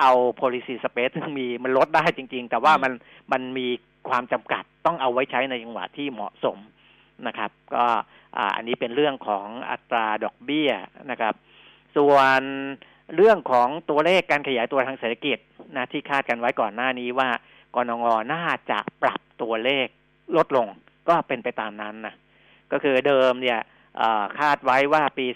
[0.00, 2.92] เอา policy space ซึ่งมีมันลดได้จริง ๆ แต่ว่ามัน
[3.32, 3.66] มันมี
[4.08, 6.58] ความจำกัดต้องเอาไว้ใช้ในจังหวะที่เหมาะสม
[7.26, 7.84] นะครับ ก็
[8.56, 10.70] อันนี้เป็นเรื่องของอัตราดอกเบี้ย
[11.10, 11.34] นะครับ
[11.96, 12.42] ส่วน
[13.14, 15.38] เรื่องของตัวเลขการขยายตัวทางเศรษฐกิจ
[15.76, 17.28] นะที่คาดกันไว้ก่อนหน้านี้ว่า
[17.74, 19.86] กรงงน่าจะปรับตัวเลข
[20.36, 20.66] ลดลง
[21.08, 22.14] ก็เป็นไปตามนั้นนะ
[22.72, 23.60] ก็คือเดิมเนี่ย
[24.38, 25.26] คาดไว้ว่าปี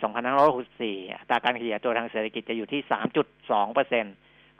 [0.55, 2.81] 2564อัตราการขยายตัวทางเศรษฐกิจจะอยู่ที่
[3.29, 4.05] 3.2เปอร์เซ็น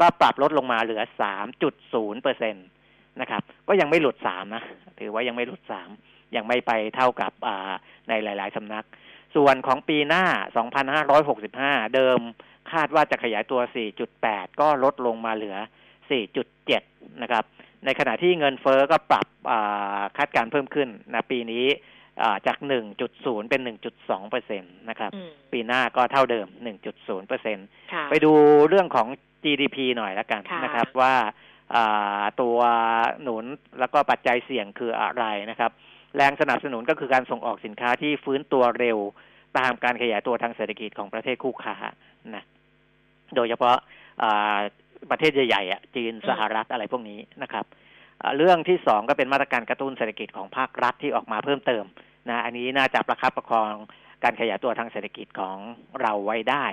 [0.01, 1.03] ก็ปรับลดลงมาเหลือ
[1.63, 2.61] 3.0เปอร์เซ็นต
[3.21, 4.65] นะครับ ก็ยังไม่หลุด 3 นะ
[5.01, 5.61] ถือว่ายังไม่หลุด
[5.99, 7.33] 3 ยังไม่ไปเท่ากับ
[8.09, 8.85] ในหลาย ๆสำนัก
[9.37, 10.25] ส่วนของปีหน้า
[11.11, 12.19] 2565 เดิม
[12.73, 13.61] คาดว่าจะขยายตัว
[14.11, 15.57] 4.8 ก็ลดลงมาเหลือ
[16.41, 17.45] 4.7 นะครับ
[17.85, 19.27] ในขณะที่เงินเฟอ้อก็ปรับ
[20.17, 21.67] คาดการเพิ่มขึ้นนะปีนี้
[22.47, 22.59] จาก
[23.05, 23.61] 1.0 เป็น
[23.97, 25.11] 1.2เปอร์เซ็นตนะครับ
[25.53, 26.47] ปีหน้าก็เท่าเดิม
[26.87, 27.59] 1.0เปอร์เซ็น
[28.11, 28.33] ไปดู
[28.69, 29.09] เรื่องของ
[29.45, 31.15] GDP หน่อยแล้วกันนะครับว่า
[32.43, 32.59] ตัว
[33.23, 33.45] หนุน
[33.81, 35.71] แล้วก็ปัจจัยเสี่ยงคืออะไรนะครับ
[36.17, 38.99] แรงสนับสนุนก็คือการส่งออกสินค้าที่ฟื้นตัวเร็ว
[39.59, 41.77] ตามการขยายตัวทางเศรษฐกิจของประเทศคู่ค้า
[42.35, 42.45] นะ
[43.37, 43.77] โดยเฉพาะ
[45.11, 47.65] ประเทศใหญ่ๆอะจีนสหรัฐอะไรพวกนี้นะครับ
[48.37, 51.85] เรื่องที่สองก็เป็นมาตรการกระตุ้นเศรษฐกิจของภาครัฐที่ออกมาเพิ่มเติม
[52.29, 53.75] นะอันนี้น่าจะประคับประคอง
[54.25, 55.59] การขยายตัวทางเศรษฐกิจของ
[56.01, 56.67] เราไว้ได้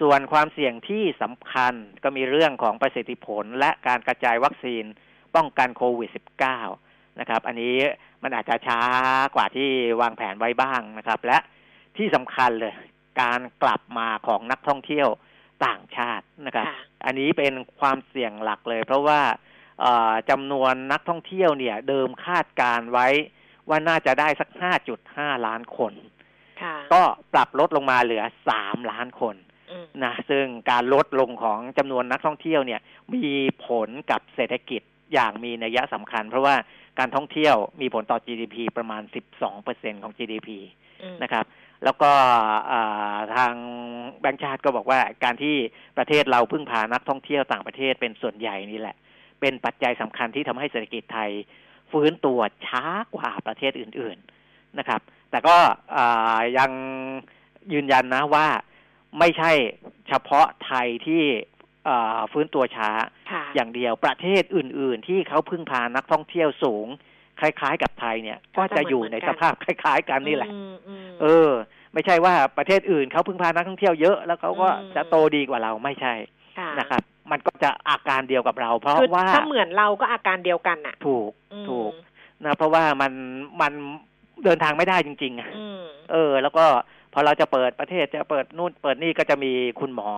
[0.00, 4.84] ส่วนความเสี่ยงที่สำคัญก็มีเรื่องของประสิทธิผลและการกระจายวัคซีน
[5.36, 6.10] ป้องกันโควิด
[6.64, 7.76] -19 นะครับ อันนี้
[8.22, 8.80] มันอาจจะช้า
[9.36, 9.68] กว่าที่
[10.00, 11.38] วางแผนไว้บ้างนะครับ และ
[11.96, 12.74] ที่สำคัญเลย
[13.22, 15.08] การกลับมาของนักท่องเที่ยว
[15.66, 16.66] ต่างชาตินะครับ
[17.04, 19.20] อันนี้เป็นความเสี่ยงหลักเลย เพราะว่า
[20.30, 23.08] จำนวนนักท่องเที่ยวเนี่ย เดิมคาดการไว้
[23.68, 24.48] ว่าน่าจะได้สัก
[24.96, 25.92] 5.5 ล้านคน
[26.92, 28.22] ก็ปรับลดลงมาเหลือ
[28.56, 29.36] 3 ล้านคน
[30.04, 32.80] นะซึ่งการลดลงของจำนวนนักท่องเที่ยวเนี่ย
[33.14, 33.26] มี
[33.66, 36.54] ผลกับเศรษฐกิจอย่างมีนัยสำคัญ เพราะว่า
[36.98, 39.02] การท่องเที่ยวมีผลต่อ GDP ประมาณ
[39.52, 40.48] 12%ของ GDP
[41.22, 41.44] นะครับ
[41.84, 42.10] แล้วก็
[43.36, 43.54] ทาง
[44.20, 45.56] แบงค์ชาติก็บอกว่าการที่
[45.98, 48.96] ประเทศเราพึ่งพานักท่องเที่ยวต่างประเทศเป็นส่วนใหญ่นี่แหละ
[49.40, 51.30] เป็นปัจจัยสำคัญที่ทำให้เศรษฐกิจไทย
[51.92, 54.18] ฟื้นตัวช้ากว่าประเทศอื่น
[54.48, 55.56] ๆนะครับ แต่ก็
[56.58, 56.70] ยัง
[57.72, 58.46] ยืนยันนะว่า
[59.18, 59.52] ไม่ใช่
[60.08, 61.22] เฉพาะไทยที่
[62.32, 62.90] ฟื้นตัวช้า
[63.54, 66.86] อย่างเดียวประเทศอื่น ๆ ที่เขาพึ่งพานักท่องเที่ยวสูง
[67.40, 70.50] คล้าย ๆ กับไทยเนี่ย ก็จะอยู่ในสภาพคล้าย ๆ กันนี่แหละ
[71.22, 71.50] เออ
[71.94, 76.14] ไม่ใช่ว่าประเทศอื่นเขาพึ่งพานักท่องเที่ยวเยอะแล้วเขาก็จะโตดีกว่าเราไม่ใช่
[76.78, 81.30] นะครับ มันก็จะอาการเดียวกับเรา เพราะว่าถ้าเหมือนเราก็อาการเดียวกันอะ ถูก
[81.70, 81.92] ถูก
[82.44, 83.12] นะเพราะว่ามัน
[83.60, 83.72] มัน
[84.44, 85.50] เดินทางไม่ได้จริงๆอะ
[86.12, 86.64] เออ แล้วก็
[87.12, 90.08] พอเราจะเปิดประเทศจะเปิดนู่นเปิดนี่ก็จะมีคุณหมอ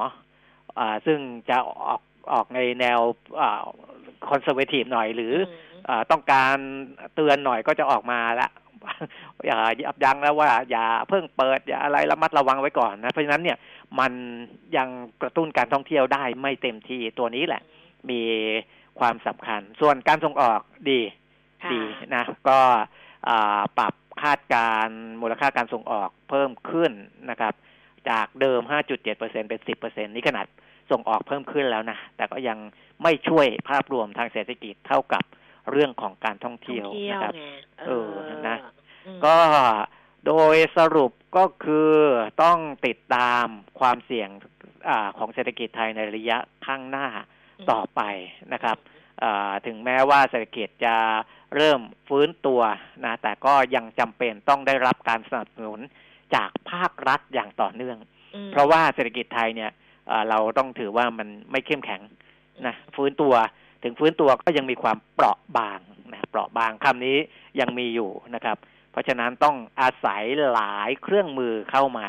[0.78, 1.18] อ่า ซึ่ง
[1.50, 2.00] จะออก
[2.32, 3.00] ออกในแนว
[3.40, 3.62] อ่า
[4.28, 5.34] คอนเซอร์เวทีฟหน่อยหรือ
[5.88, 6.56] อ่าต้องการ
[7.14, 8.48] เตือนหน่อยก็จะออกมาละ
[9.46, 13.58] อย่ายับยั้งแล้วว่า อย่าเพิ่งเปิดอย่าอะไรระมัดระวังไว้ก่อนนะ เพราะฉะนั้นเนี่ย
[14.00, 14.12] มัน
[14.76, 14.88] ยัง
[15.22, 17.62] กระตุ้นการท่องเที่ยวได้ไม่เต็มที่ตัวนี้แหละ
[18.10, 18.22] มี
[18.98, 21.00] ความสำคัญ ส่วนการส่งออกดี
[21.72, 21.80] ดี
[22.14, 22.58] นะ ก็
[23.78, 24.88] ปรับคาดการ
[25.20, 26.92] มูลค่าการส่งออกเพิ่มขึ้น
[27.30, 27.54] นะครับ
[28.10, 28.60] จากเดิม
[29.04, 29.18] 5.7%
[29.48, 30.46] เป็น 10%นี่ขนาด
[30.90, 32.58] ส่งออกเพิ่มขึ้นแล้วนะ แต่ก็ยัง
[33.02, 35.24] ไม่ช่วยภาพรวมทางเศรษฐกิจเท่ากับ
[35.72, 37.34] เรื่องของการท่องเที่ยวนะครับ
[37.86, 38.15] เออนะ
[39.24, 39.38] ก็
[40.26, 41.92] โดยสรุปก็คือ
[42.42, 43.46] ต้องติดตาม
[43.80, 44.28] ความเสี่ยง
[44.88, 47.06] อของเศรษฐกิจไทยในระยะข้างหน้า
[47.70, 48.00] ต่อไป
[48.52, 48.76] นะครับ
[49.66, 50.96] ถึงแม้ว่าเศรษฐกิจจะ
[51.54, 52.60] เริ่มฟื้นตัว
[53.04, 55.80] นะแต่ก็ยังจำเป็นต้องได้รับการสนับสนุน
[56.34, 57.98] จากภาครัฐอย่างต่อเนื่อง
[58.52, 59.70] เพราะว่าเศรษฐกิจไทยเนี่ย
[60.28, 62.00] เราต้องถือว่ามันไม่เข้มแข็ง
[62.66, 63.34] นะฟื้นตัว
[63.82, 65.80] ถึงฟื้นตัวก็ยังมีความเปราะบาง
[66.12, 67.16] นะเปราะบางคำนี้
[67.60, 68.56] ยังมีอยู่นะครับ
[68.96, 72.06] เพราะฉะนั้นต้องอาศัยหลายเครื่องมือเข้ามา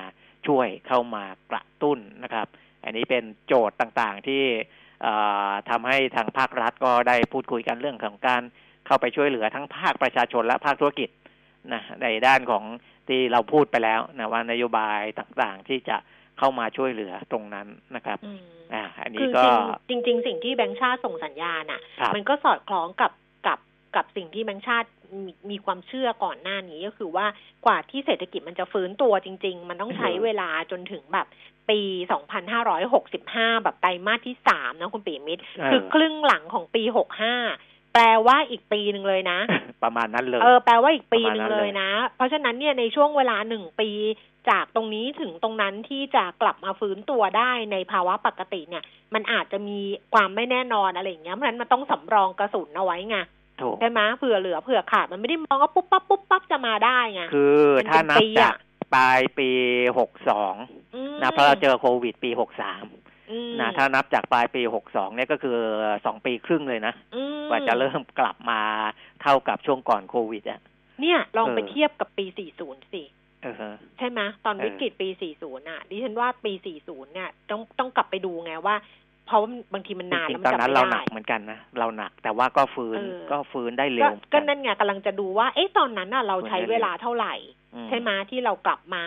[0.47, 2.47] ช่วยเข้ามากระตุ้นนะครับ
[2.83, 4.43] อันนี้เป็นโจทย์ต่างๆที่
[5.69, 8.41] ทำให้ทางภาครัฐก็ได้พูดคุยกันเรื่องของการ
[8.85, 11.09] เข้าไปช่วยเหลือทั้งภาคประชาชนและภาคธุรกิจ
[11.73, 12.63] นะในด้านของ
[13.07, 15.97] ที่เราพูดไปแล้วนะว่านโยบายต่างๆที่จะ
[16.39, 18.19] เข้ามาช่วยเหลือตรงนั้นนะครับ
[18.73, 19.43] อ่าอันนี้ก็
[19.89, 21.81] จริงจริงๆสิ่งที่แบงค์ชาติส่งสัญญาณอะ
[22.15, 23.11] มันก็สอดคล้องกับ
[23.47, 23.59] กับ
[23.95, 24.89] กับสิ่งที่แบงค์ชาติ
[25.25, 27.25] มีมีความเชื่อก่อนหน้านี้ก็คือว่า
[27.65, 31.27] กว่าที่เศรษฐกิจมันจะฟื้นตัวจริง ๆ มันต้องใช้เวลาจนถึงแบบ
[31.69, 31.79] ปี
[32.91, 36.83] 2565 แบบไตรมาสที่สามนะคุณปีมิตร คือครึ่งหลังของปี
[37.37, 39.39] 65 แปลว่าอีกปีหนึ่งเลยนะ
[39.83, 43.89] ประมาณนั้นเลย เออ แปลว่าอีกปีหนึ่งเลยนะ เพราะฉะนั้นเนี่ยในช่วงเวลาหนึ่งปี
[44.49, 49.79] จากตรงนี้ถึงตรงนั้นที่จะกลับมาฟื้นตัวได้ในภาวะปกติเนี่ย มันอาจจะมี
[50.13, 53.17] ความไม่แน่นอนอะไรอย่างเงี้ยเพราะฉะนั้นมันต้องสำรองกระสุนเอาไว้ไง
[53.79, 58.55] ใช่ไหมเผื่อเหลือเผื่อขาดมันไม่ได้มองว่าปุ๊บปั๊บปุ๊บปั๊บจะมาได้ไงคือถ้านับจาก
[58.95, 59.49] ปลายปี
[59.99, 60.53] หกสอง
[61.21, 62.85] นะเพราะเราเจอโควิดปีหกสาม
[63.61, 65.57] นะถ้านับจากปลายปีหกสองเนี่ยก็คือ
[66.05, 66.93] สองปีครึ่งเลยนะ
[67.49, 68.61] กว่าจะเริ่มกลับมา
[69.21, 70.59] เท่ากับช่วงก่อนโควิดอะ
[71.01, 73.03] เนี่ยลองไปเทียบกับปีสี่ศูนย์สิ
[73.97, 78.75] ใช่ไหมตอนวิกฤตปี 40 น่ะ ดิฉันว่าปี 40 เนี่ย ต้องต้องกลับไปดูไงว่า
[79.27, 79.41] เพราะ
[79.73, 82.99] บางทีมันนานแล้วมันจำไม่ได้ตอนนั้นเราหนักเหมือนกันนะเราหนัก แต่ว่าก็ฟื้น
[83.31, 87.33] ก็ฟื้นได้เร็วก็นั่นไงกำลังจะดูว่าเอ๊ะตอนนั้นน่ะเราใช้เวลาเท่าไหร่
[87.89, 89.05] ใช่ไหมที่เรากลับมา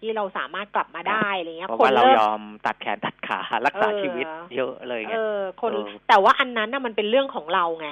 [0.00, 4.26] ที่เราสามารถกลับมาได้อะไรเงี้ยคนเรายอมตัดแขนตัดขารักษาชีวิต
[4.56, 5.72] เยอะเลยไงเออคน
[6.08, 7.88] แต่ว่าอันนั้นน่ะมันเป็นเรื่องของเราไง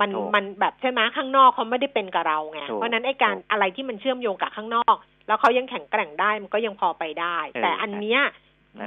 [0.00, 4.96] มันมันแบบใช่ไหมข้างนอกเขาไม่ได้เป็นกับเราไงเพราะนั้นไอ้การอะไรที่มันเชื่อมโยงกับข้างนอก
[5.26, 8.20] แล้วเขายังแข็งแกร่งได้มันก็ยังพอไปได้ แต่อันเนี้ย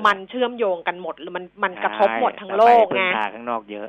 [0.08, 3.88] มันเชื่อมโยงกันหมดมันมันกระทบหมดทั้งโลกไงข้างนอกเยอะ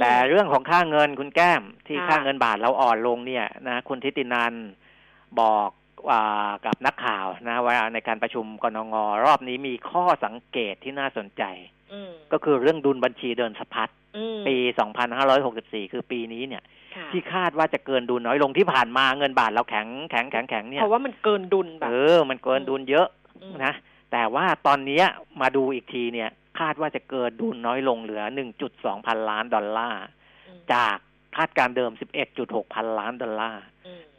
[0.00, 4.54] แต่เรื่องของค่าเงินคุณแก้มที่ค่าเงินบาทเราอ่อนลงเนี่ยนะคุณทิตินัน
[5.40, 5.70] บอก
[6.08, 6.22] ว่า
[6.64, 11.42] กับนักข่าวนะว่าในการประชุมกนงรอบนี้มีข้อสังเกตที่น่าสนใจ
[12.32, 13.88] ก็คือเรื่องดุลบัญชีเดินสะพัด
[14.46, 14.56] ปี
[15.24, 16.62] 2564 คือปีนี้เนี่ย
[17.12, 23.06] ที่คาดว่าจะเกินดุลน้อยลงที่ผ่านมาเงินบาทเราแข็งแข็งแข็งแข็งเนี่ยเพราะว่ามันเกินดุลแบบเออมันเกินดุลเยอะ
[23.64, 23.72] นะ
[24.18, 25.02] แต่ว่าตอนนี้
[25.40, 28.22] มาดูอีกทีเนี่ย คาดว่าจะเกินดุลน้อยลงเหลือ
[28.64, 30.04] 1.2 พันล้านดอลลาร์
[30.72, 30.96] จาก
[31.36, 31.90] คาดการเดิม
[32.32, 33.62] 11.6 พันล้านดอลลาร์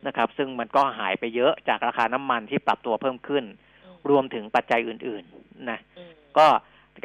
[0.08, 3.44] นะครับ ซึ่งมันก็หายไปเยอะจากราคาน้ำมันที่ปรับตัวเพิ่มขึ้น
[4.10, 5.80] รวมถึงปัจจัยอื่นๆนะ
[6.38, 6.48] ก็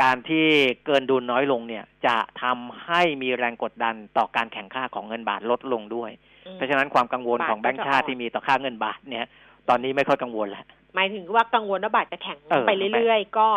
[0.02, 0.46] การที่
[0.87, 6.11] เกินดุลน้อยลงเนี่ย จะทำให้มีแรงกดดันต่อการแข่งค่าของเงินบาทลดลงด้วย
[6.55, 9.26] เพราะฉะนั้นความกังวลของแบงก์ชาติที่มีต่อค่าเงินบาทเนี่ย
[9.68, 13.48] ตอนนี้ไม่ค่อยกังวลแล้ว หมายถึงว่ากังวลว่าบาทจะแข็งไปเรื่อยๆ ก็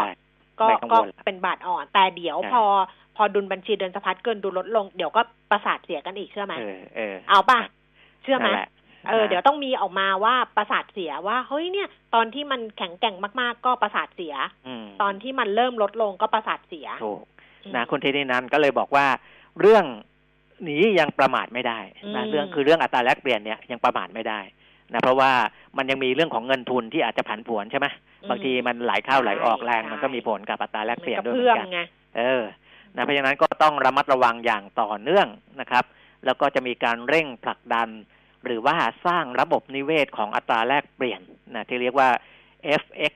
[0.60, 2.64] ก็ก็เป็นบาทอ่อน แต่เดี๋ยวพอ
[3.16, 5.22] พอดุลบัญชีเดินสะพัดเกินดุลลดลง เดี๋ยวก็
[5.52, 6.54] ประสาทเสียกันอีกเชื่อไหม
[7.30, 7.60] เอาป่ะ
[8.24, 8.50] เชื่อไหม
[9.10, 14.36] เออเดี๋ยวต้องมีออกมาว่าประสาทเสียว่าเฮ้ยเนี่ย ตอนที่มันแข็งแกร่งมากๆ ก็ประสาทเสีย
[15.02, 17.24] ตอนที่มันเริ่มลดลงก็ประสาทเสียถูก
[17.76, 19.06] นะคุณเทนีนันก็เลยบอกว่า
[19.62, 19.86] เรื่อง
[20.70, 21.80] นี้ยังประมาทไม่ได้
[22.16, 24.40] นะเรื่องคือเรื่องอัตราแลกเปลี่ยนเนี่ยยังประมาทไม่ได้
[24.94, 25.32] นะเพราะว่า
[25.78, 27.88] มันยังมีเรื่องของเงินทุนที่อาจจะผันผวนใช่ไหม
[28.30, 32.44] บางทีมันไหลเข้าไหลออกแรง มันก็มีผลกับอัตราแลกเปลี่ยนด้วยเหมือนกันเออ
[32.96, 35.28] นะเพราะฉะนั้นก็ต้องระมัดระวังอย่างต่อเนื่อง
[35.62, 35.84] นะครับ
[36.26, 37.90] แล้วก็จะมีการเร่งผลักดัน
[38.46, 41.22] หรือว่าสร้างระบบนิเวศของอัตราแลกเปลี่ยน
[41.56, 42.10] นะที่เรียกว่า
[42.82, 43.14] FX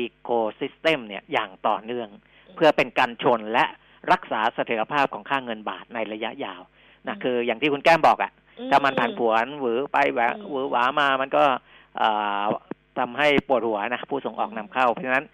[0.00, 2.08] ecosystem เนี่ยอย่างต่อเนื่อง
[2.54, 3.64] เพื่อเป็นการชนและ
[4.12, 6.60] รักษาเสถียรภาพของค่าเงินบาทในระยะยาว
[7.08, 8.32] นะคืออย่างที่คุณแก้มบอกอะ่ะ
[8.70, 10.20] ถ้ามันผ่านผวนหรือไปแหว
[10.50, 11.44] หรือหวามามันก็
[12.98, 15.24] ทำให้ปวดหัวนะผู้ส่งออกนำเข้า เพราะฉะนั้น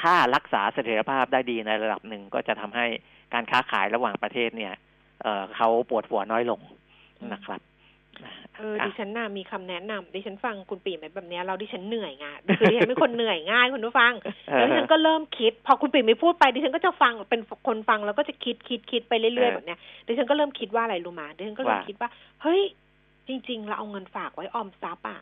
[0.00, 2.86] ถ้ารักษาเสถียรภาพได้ดีในระดับหนึ่งก็จะทำให้
[3.34, 4.74] การค้าขายระหว่างประเทศเนี่ย
[5.22, 6.60] เเขาปวดหัวน้อยลง
[7.32, 7.60] นะครับ
[8.56, 14.12] เออดิฉันน่ะมีคำแนะนำดิฉันฟังคุณปีไม่แบบนี้เราดิฉันเหนื่อยง่ายคือดิฉันเป็นคนเหนื่อยง่ายคุณผู้ฟัง
[14.54, 22.08] แล้วดิฉันก็เริ่มคิด พอคุณปีไม่พูดไปดิฉันก็จะฟังเป็นคนฟังแล้วก็จะคิดคิดคิดไปเรื่อยๆแบบเนี้ยดิฉันก็เริ่มคิดว่าอะไรรู้มาดิฉันก็เริ่มคิดว่า
[22.42, 22.60] เฮ้ย
[23.28, 25.20] จริง ๆ เราเอาเงินฝากไว้ออมทรัพย์อะ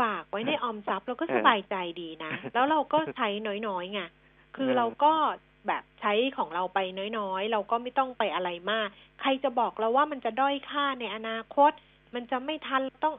[0.00, 3.28] ฝากไว้ในออมทรัพย์เราก็สบายใจดีนะ แล้วเราก็ใช้
[3.68, 4.00] น้อยๆไง
[4.56, 5.12] คือเราก็
[5.68, 6.78] แบบใช้ของเราไป
[7.18, 8.88] น้อยๆ เราก็ไม่ต้องไปอะไรมาก
[9.20, 11.72] ใครจะบอกเราว่ามันจะด้อยค่าในอนาคต
[12.14, 13.14] มันจะไม่ทันต้อง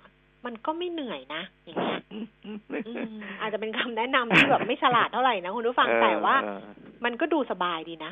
[0.45, 1.99] มันก็ไม่เหนื่อยนะอย่างเงี้ย
[2.87, 6.59] อืมอาจจะเป็นคำแนะนำที่แบบไม่ฉลาดเท่าไหร่นะคุณผู้ฟังเออแต่ว่าเออ
[7.05, 8.11] มันก็ดูสบายดีนะ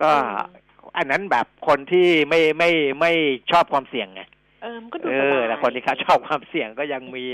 [0.00, 0.34] ก็อืม
[0.96, 3.12] อันนั้นแบบคนที่ไม่ไม่ไม่
[3.50, 4.22] ชอบความเสี่ยงไง
[4.62, 7.24] เออมันก็ดูเอสบาอยแต่คนที่เขาชอบความเสี่ยงก็ยังมี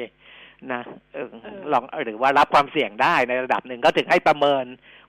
[0.72, 0.82] นะ
[1.14, 4.64] เออเออลองหรือว่ารับความเสี่ยงได้ในระดับหนึ่งก็ถึงให้ประเมิน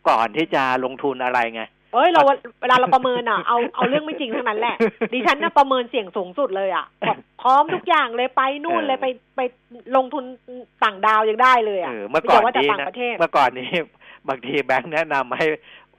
[0.09, 1.63] ก่อนที่จะลงทุนอะไรไง
[1.93, 2.21] เอ้ยเรา
[2.61, 4.75] เวลาเราประเมินอะเอาเอาเรื่องไม่จริงทั้งนั้นแหละ
[5.13, 9.41] ดิฉันน่ะประเมินเสี่ยงสูงสุดเลยอะบอกพร้อมทุกอย่างเลยไปนู่นเลยไปไป
[9.95, 10.23] ลงทุน
[10.83, 13.69] ต่างดาวยังได้เลยอะเออเมื่อก่อนไใช่ว่าแต่นี้ต่างนะประเทศเมื่อก่อนนี้
[14.29, 15.45] บางทีแบงค์แนะนำให้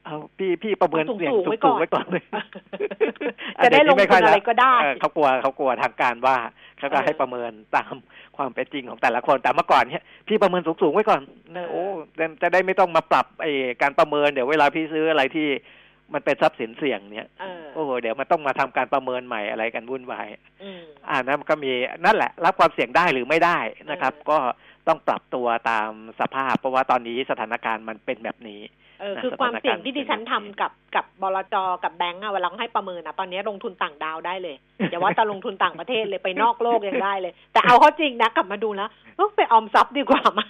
[0.04, 2.24] เอาพี่พี่ประเมินเอาสูงๆเสี่ยงไว้สูก่งอนๆไว้ก่อนเลย
[3.64, 6.36] จะได้ลงทุนอะไรก็ได้เออเขากลัวเขากลัวทางการว่า
[6.78, 7.94] เขาก็เออให้ประเมินตาม
[8.36, 11.22] ความเป็นจริงของแต่ละคนแต่เมื่อก่อนเนี่ยพี่ประเมินสูงๆไว้ก่อน
[11.56, 11.84] นะโอ้
[12.42, 15.48] จะได้ไม่ต้องมาปรับไอ้การประเมินเดี๋ยวเวลาพี่ซื้ออะไรที่
[16.14, 20.28] มันเป็นทรัพย์สินเสี่ยงเนี่ยเออโอ้โหเดี๋ยวมันต้องมาทำการประเมินใหม่อะไรกันวุ่นวาย
[20.62, 21.72] อืมอ่านั้นมันก็มี
[22.04, 23.58] นั่นแหละ รับความเสี่ยงได้หรือไม่ได้
[23.90, 24.38] นะครับเออก็
[24.88, 25.90] ต้องปรับตัวตาม
[26.20, 34.56] สภาพ เพราะว่าตอนนี้สถานการณ์มันเป็นแบบนี้เออนะคือความเสี่ยงที่สถานการณ์ดิฉันทำกับกับบลจกับแบงก์อะเวลาเขาให้ประเมินอะตอนนี้ลงทุนต่างดาวได้เลย
[34.90, 40.40] อย่าว่าจะลงทุนต่างประเทศเลยไปนอกโลกยังได้เลย แต่เอาเข้าจริงนะกลับมาดูแล้วเอ้อไปออมทรัพย์ดีกว่าไหม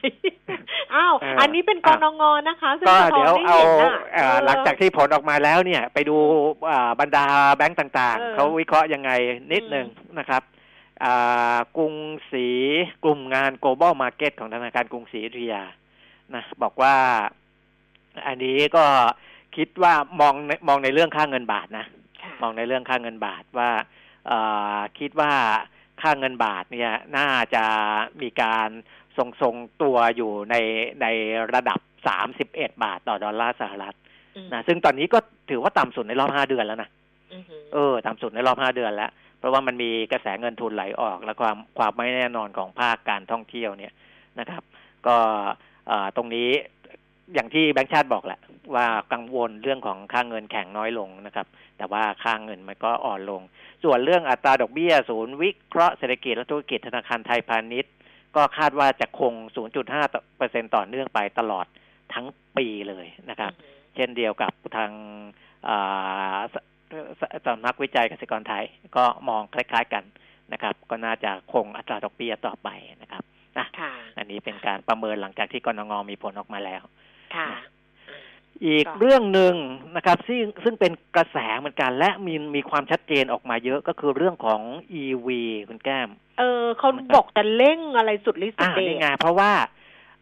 [0.95, 6.17] อ้าวเอออัอันนี้เป็นกนงนะคะซึ่งก็สะท้อนเดี๋ยวให้เอาเห็นน่ะเอ่อหลังจากที่ผลออกมาแล้วเนี่ย ไปดู
[6.71, 7.25] อ่าบรรดา
[7.57, 9.11] แบงก์ต่างเออๆเขาวิเคราะห์ยังไง
[9.53, 9.87] นิดหนึ่ง
[10.19, 10.43] นะครับ
[11.05, 11.95] อ่ากรุง
[12.31, 12.47] ศรี
[13.05, 15.63] กลุ่มงาน global market ของธนาคารกรุงศรีอยุธยา
[16.35, 16.95] นะบอกว่า
[18.27, 18.85] อันนี้ก็
[19.57, 21.87] คิดว่ามองในมองในเรื่องค่าเงินบาทนะ
[22.23, 23.71] ค่ะมองในเรื่องค่าเงินบาทว่า
[24.27, 24.39] เอ่
[24.77, 25.33] อคิดว่า
[26.03, 27.65] ค่าเงินบาทเนี่ยน่าจะ
[28.23, 28.69] มีการ
[29.17, 30.57] ทรงทรงๆตัวอยู่ใน
[31.03, 31.07] ใน
[31.55, 31.81] ระดับ
[32.31, 33.97] 31บาทต่อดอลลาร์สหรัฐ
[34.37, 35.19] อืมนะซึ่งตอนนี้ก็
[35.51, 36.91] ถือว่าต่ำสุดในรอบ5เดือนแล้วนะ
[37.33, 43.93] อือหือเออต่ำสุดในรอบ5เดือนแล้ว เพราะว่ามันมีกระแสเงินทุนไหลออก และความความไม่แน่นอนของภาคการท่องเที่ยวเนี่ย
[44.39, 44.63] นะครับ
[45.07, 45.17] ก็
[45.89, 46.51] เอ่อตรงนี้
[47.33, 48.41] อย่างที่แบงค์ชาติบอกแหละ
[48.75, 51.47] ว่ากังวลเรื่องของค่าเงินแข็งน้อยลงนะครับ
[51.79, 53.43] แต่ว่าค่าเงินมันก็อ่อนลง
[53.85, 57.93] ส่วนเรื่องอัตราดอกเบี้ยศูนย์วิเคราะห์เศรษฐกิจและธุรกิจธนาคารไทยพาณิชย์
[58.37, 59.35] ก็คาดว่าจะคง
[59.85, 61.67] 0.5เปอร์เซ็นต่อเนื่องไปตลอด
[62.15, 63.53] ทั้งปีเลยนะครับ
[63.95, 64.91] เช่นเดียวกับทาง
[65.69, 66.57] อ่าส
[67.21, 68.65] สสำนักวิจัยเกษตรกรไทย
[68.97, 70.05] ก็มองคล้าย ๆกัน
[70.53, 72.69] นะครับ ก็น่าจะคงอัตราดอกเบี้ยต่อไป
[73.03, 73.23] นะครับ
[73.59, 76.83] นะค่ะอันนี้เป็นการประเมินหลังจากที่กรงงมีผลออกมาแล้ว
[77.37, 77.51] ค่ะ
[78.65, 79.55] อีกก็เรื่องหนึ่ง
[79.97, 84.61] นะครับ ซึ่งซึ่งเป็นกระแสเหมือนกัน และมีมีความชัดเจนออกมาเยอะก็คือเรื่องของ
[85.03, 85.29] EV
[85.69, 89.53] คุณแก้ม เออเขาบอกจะเร่งอะไรสุดฤทธิ์สุอ่าดเดชนี่ไงเพราะว่า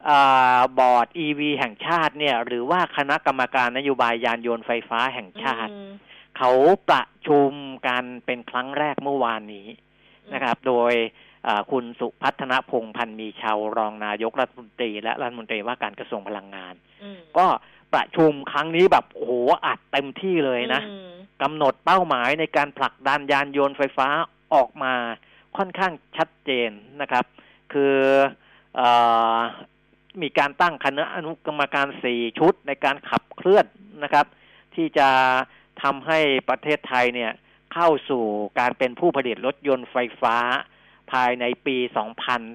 [0.08, 5.90] อ่าบอร์ด EV แห่งชาติเนี่ย หรือว่าคณะกรรมการนโยบายยานยนต์ไฟฟ้าแห่งชาติอืม
[6.38, 6.50] เขา
[6.88, 7.52] ประชุม
[7.86, 9.66] กันเป็นครั้งแรกเมื่อวานนี้
[10.34, 11.31] นะครับ โดยอ่า
[11.70, 17.46] คุณสุพัฒนพงษ์พันธ์มีชาวรองนายกรัฐมนตรี และรัฐมนตรีว่าการกระทรวงพลังงานอืมก็
[17.94, 19.32] ประชุมครั้งนี้แบบโอ้โห
[19.66, 24.08] อัดเต็มที่เลยนะอืมกำหนดเป้าหมายในการผลักดันยานยนต์ไฟฟ้า
[24.54, 24.94] ออกมา
[25.56, 27.24] ค่อนข้างชัดเจนนะครับ
[27.72, 27.96] คือ
[28.76, 28.80] เอ
[29.36, 29.38] อ
[30.22, 33.66] มีการตั้งคณะอนุกรรมการสี่ชุดในการขับเคลื่อน
[34.02, 34.26] นะครับ
[34.74, 35.08] ที่จะ
[35.82, 37.32] ทำให้ประเทศไทยเนี่ย
[37.74, 38.24] เข้าสู่
[38.58, 40.36] การเป็นผู้ผลิตรถยนต์ไฟฟ้า
[41.12, 41.76] ภายในปี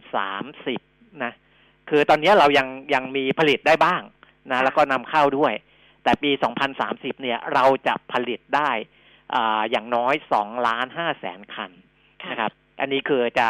[0.03, 1.33] 2030 นะ
[1.89, 4.01] คือตอนนี้เรายังยังมีผลิตได้บ้าง
[4.51, 5.53] นะ แล้วก็นำเข้าด้วย
[6.03, 6.31] แต่ปี
[6.77, 8.69] 2030 เนี่ย เราจะผลิตได้
[9.35, 11.71] อ่าอย่างน้อย 2 ล้าน5แสนคัน
[12.23, 13.47] ค่ะนะครับ อันนี้คือจะ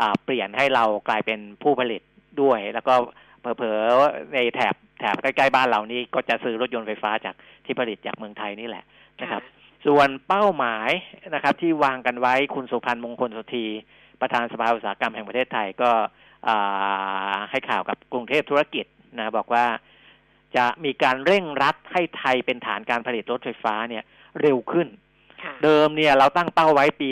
[0.00, 2.02] อ่าเปลี่ยนให้เรากลายเป็นผู้ผลิต
[2.42, 2.94] ด้วย แล้วก็
[3.40, 8.84] เผลอๆในแถบแถบใกล้ๆบ้านเรานี่ก็จะซื้อรถยนต์ไฟฟ้าจากที่ผลิตจากเมืองไทยนี่แหละ
[9.22, 9.42] นะครับ
[9.86, 10.90] ส่วนเป้าหมาย
[11.34, 13.66] นะครับ ที่วางกันไว้คุณสุพันธ์มงคลสุธี
[14.20, 15.90] ประธานสภาอุตสาหกรรมแห่งประเทศไทยก็
[16.48, 18.86] อ่าให้ข่าวกับกรุงเทพธุรกิจ
[19.18, 19.66] นะบอกว่า
[20.56, 24.04] จะมีการเร่งรัดให้ไทยเป็นฐานการผลิตรถไฟฟ้าเนี่ย
[24.40, 24.88] เร็วขึ้น
[25.42, 27.08] ค่ะเดิมเนี่ยเราตั้งเป้าไว้ปี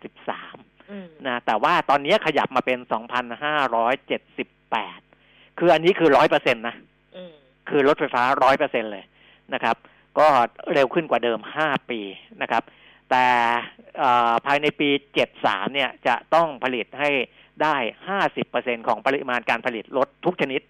[0.00, 2.78] 2583อืมนะ แต่ว่าตอนนี้ขยับมาเป็น
[4.38, 6.74] 2578 คืออันนี้คือร้อยเปอร์เซ็นตนะ
[7.16, 7.32] อืม
[7.68, 9.04] คือรถไฟฟ้าร้อยเปอร์เซ็นเลย
[9.54, 9.76] นะครับ
[10.18, 10.26] ก็
[10.72, 12.00] เร็วขึ้นกว่าเดิมห้าปี
[12.42, 12.62] นะครับ
[13.10, 13.26] แต่
[13.98, 17.10] เอ่อภายในปีเจ็ดสามเนี่ยจะต้องผลิตให้
[17.62, 17.76] ได้
[18.08, 20.60] ห้าสิบเปอร์เซ็นของปริมาณการผลิตรถทุกชนิด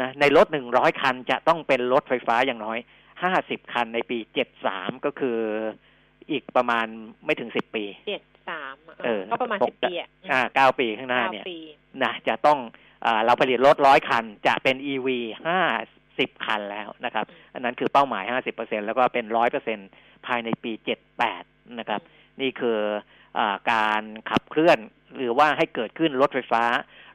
[0.00, 2.78] นะในรถหนึ่งร้อยคันจะต้องเป็นรถไฟฟ้าอย่างน้อย
[3.22, 5.38] ห้าสิบคันในปีเจ็ดสามก็คือ
[6.30, 6.86] อีกประมาณ
[7.24, 11.58] ไม่ถึงสิบปีเจ็ดสามอะเออก็ประมาณสิบปีอะอ่าเก้าปีข้างหน้าเก้าเนี่ยปี
[12.02, 12.58] นะจะต้อง
[13.04, 15.08] อ่าเราผลิตรถร้อยคันจะเป็น EV
[15.46, 15.60] ห้า
[16.18, 17.24] สิบคันแล้วนะครับ
[17.54, 19.78] อันนั้นคือเป้าหมายห้าสิบเปอร์เซ็นแล้วก็เป็นร้อยเปอร์เซ็น
[20.26, 21.42] ภายในปีเจ็ดแปด
[21.78, 22.00] นะครับ
[22.40, 22.78] นี่คือ
[23.38, 24.78] อาการขับเคลื่อน
[25.16, 26.64] หรือว่าให้เกิดขึ้นรถไฟฟ้า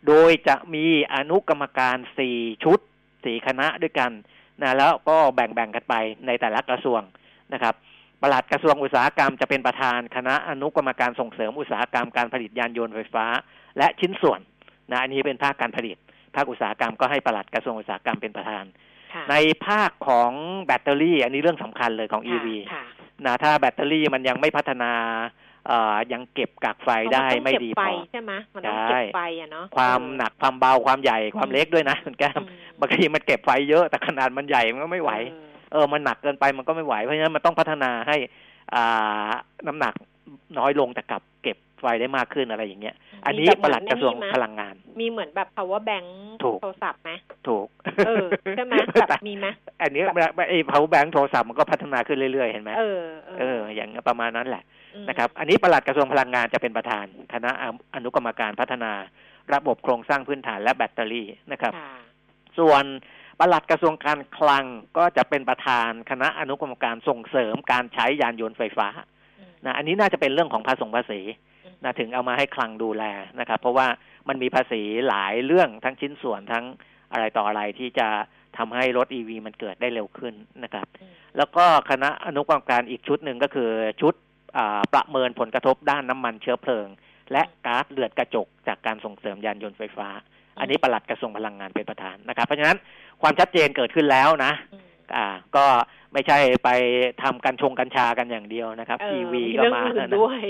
[0.08, 2.80] โดยจะมีอนุกรรมการสี่ชุด
[3.26, 4.12] สี่คณะด้วยกัน
[4.62, 7.02] นะแล้วก็แบ่งแบ่งกันไปในแต่ละกระทรวง
[7.54, 7.76] นะครับ
[8.22, 13.26] ปลัดกระทรวงอุตสาหกรรมจะเป็นประธานคณะอนุกรรมการส่งเสริมอุตสาหกรรมการผลิตยานยนต์ไฟฟ้า
[13.78, 14.40] และชิ้นส่วน
[14.92, 15.98] นะอันนี้เป็นภาคการผลิต
[16.36, 18.66] ภาคอุตสาหกรรมก็ให้ปลัดกระทรวงอุตสาหกรรมเป็นประธาน
[19.14, 19.36] ค่ะใน
[19.66, 20.32] ภาคของ
[20.66, 22.84] แบตเตอรี่ อันนี้เรื่องสำคัญเลยของ EV ค่ะ
[23.25, 24.91] นะถ้าแบตเตอรี่มันยังไม่พัฒนา
[25.67, 32.47] เอ่อยังเก็บกากไฟได้ไม่ดีเพพราะอมันต้องเก็บไฟใช่ไหมมันต้องใช่เก็บไฟอะเนาะความเออหนักความเบาความใหญ่ความเล็กด้วยนะคุณแก้มอืม
[32.79, 38.17] บางทีมันเก็บไฟเยอะแต่ขนาดมันใหญ่มันก็ไม่ไหวเออเออมันหนักเกินไปมันก็ไม่ไหวเพราะฉะนั้นมันต้องพัฒนาให้
[38.75, 39.29] อ่า
[39.67, 39.93] น้ำหนัก
[40.57, 41.31] น้อยลงแต่กลับเก็บ
[41.82, 46.08] ไฟได้มากขึ้นอะไรอย่างเงี้ย อันนี้มีแบบปลัดกระทรวงเหมือนพในนี่ไหมลังงาน มีเหมือนแบบ power bank
[46.44, 47.12] ถูกโทรศัพท์ไหม
[47.48, 47.67] ถูก
[48.08, 48.74] เออใช่ไหม
[49.10, 49.48] แบบมีไหม
[49.82, 50.04] อันนี้
[50.50, 53.02] ไอ้ power bank โทรศัพท์มันก็พัฒนาขึ้นเรื่อยๆเห็นไหมเออ
[53.39, 54.63] เออ อย่างประมาณนั้นแหละ
[55.04, 57.52] มนะครับ อันนี้ปลัดกระทรวงพลังงานจะเป็นประธานคณะ
[57.96, 58.94] อนุกรรมการพัฒนา
[59.54, 61.94] ระบบโครงสร้างพื้นฐานและแบตเตอรี่นะครับค่ะ
[62.60, 62.84] ส่วน
[63.39, 64.65] ปลัดกระทรวงการคลัง
[64.98, 68.88] ก็จะเป็นประธานคณะอนุกรรมการส่งเสริมการใช้ยานยนต์ไฟฟ้า
[69.39, 71.51] อืมนะอันนี้น่าจะเป็นเรื่องของภาษีภาษีอืม
[71.84, 73.04] นะถึงเอามาให้คลังดูแล
[73.39, 73.88] นะครับ เพราะว่า
[74.28, 76.65] มันมีภาษีหลายเรื่องทั้งชิ้นส่วนทั้ง
[77.12, 78.08] อะไรต่ออะไรที่จะ
[78.58, 83.70] ทำให้รถ EV มันเกิดได้เร็วขึ้นนะครับอืมแล้วก็คณะอนุกรรมการอีกชุดหนึ่งก็คือ
[84.02, 84.13] ชุด
[84.58, 86.88] อ่าประเมินผลกระทบด้านน้ำมันเชื้อเพลิง
[87.32, 90.08] และก๊าซเลือดกระจกจากการส่งเสริมยานยนต์ไฟฟ้า
[90.60, 92.78] อันนี้ปลัดกระทรวงพลังงานเป็นประธานนะครับ เพราะฉะนั้น
[93.22, 94.54] ความชัดเจนเกิดขึ้นแล้วนะ
[95.12, 95.65] อืมอ่า ก็
[96.13, 96.69] ไม่ใช่ไป
[97.21, 100.41] ทำกัญชงกัญชากันอย่างเดียวนะครับเออ EV มีก็เรื่องมาอื่แล้วนนะด้วย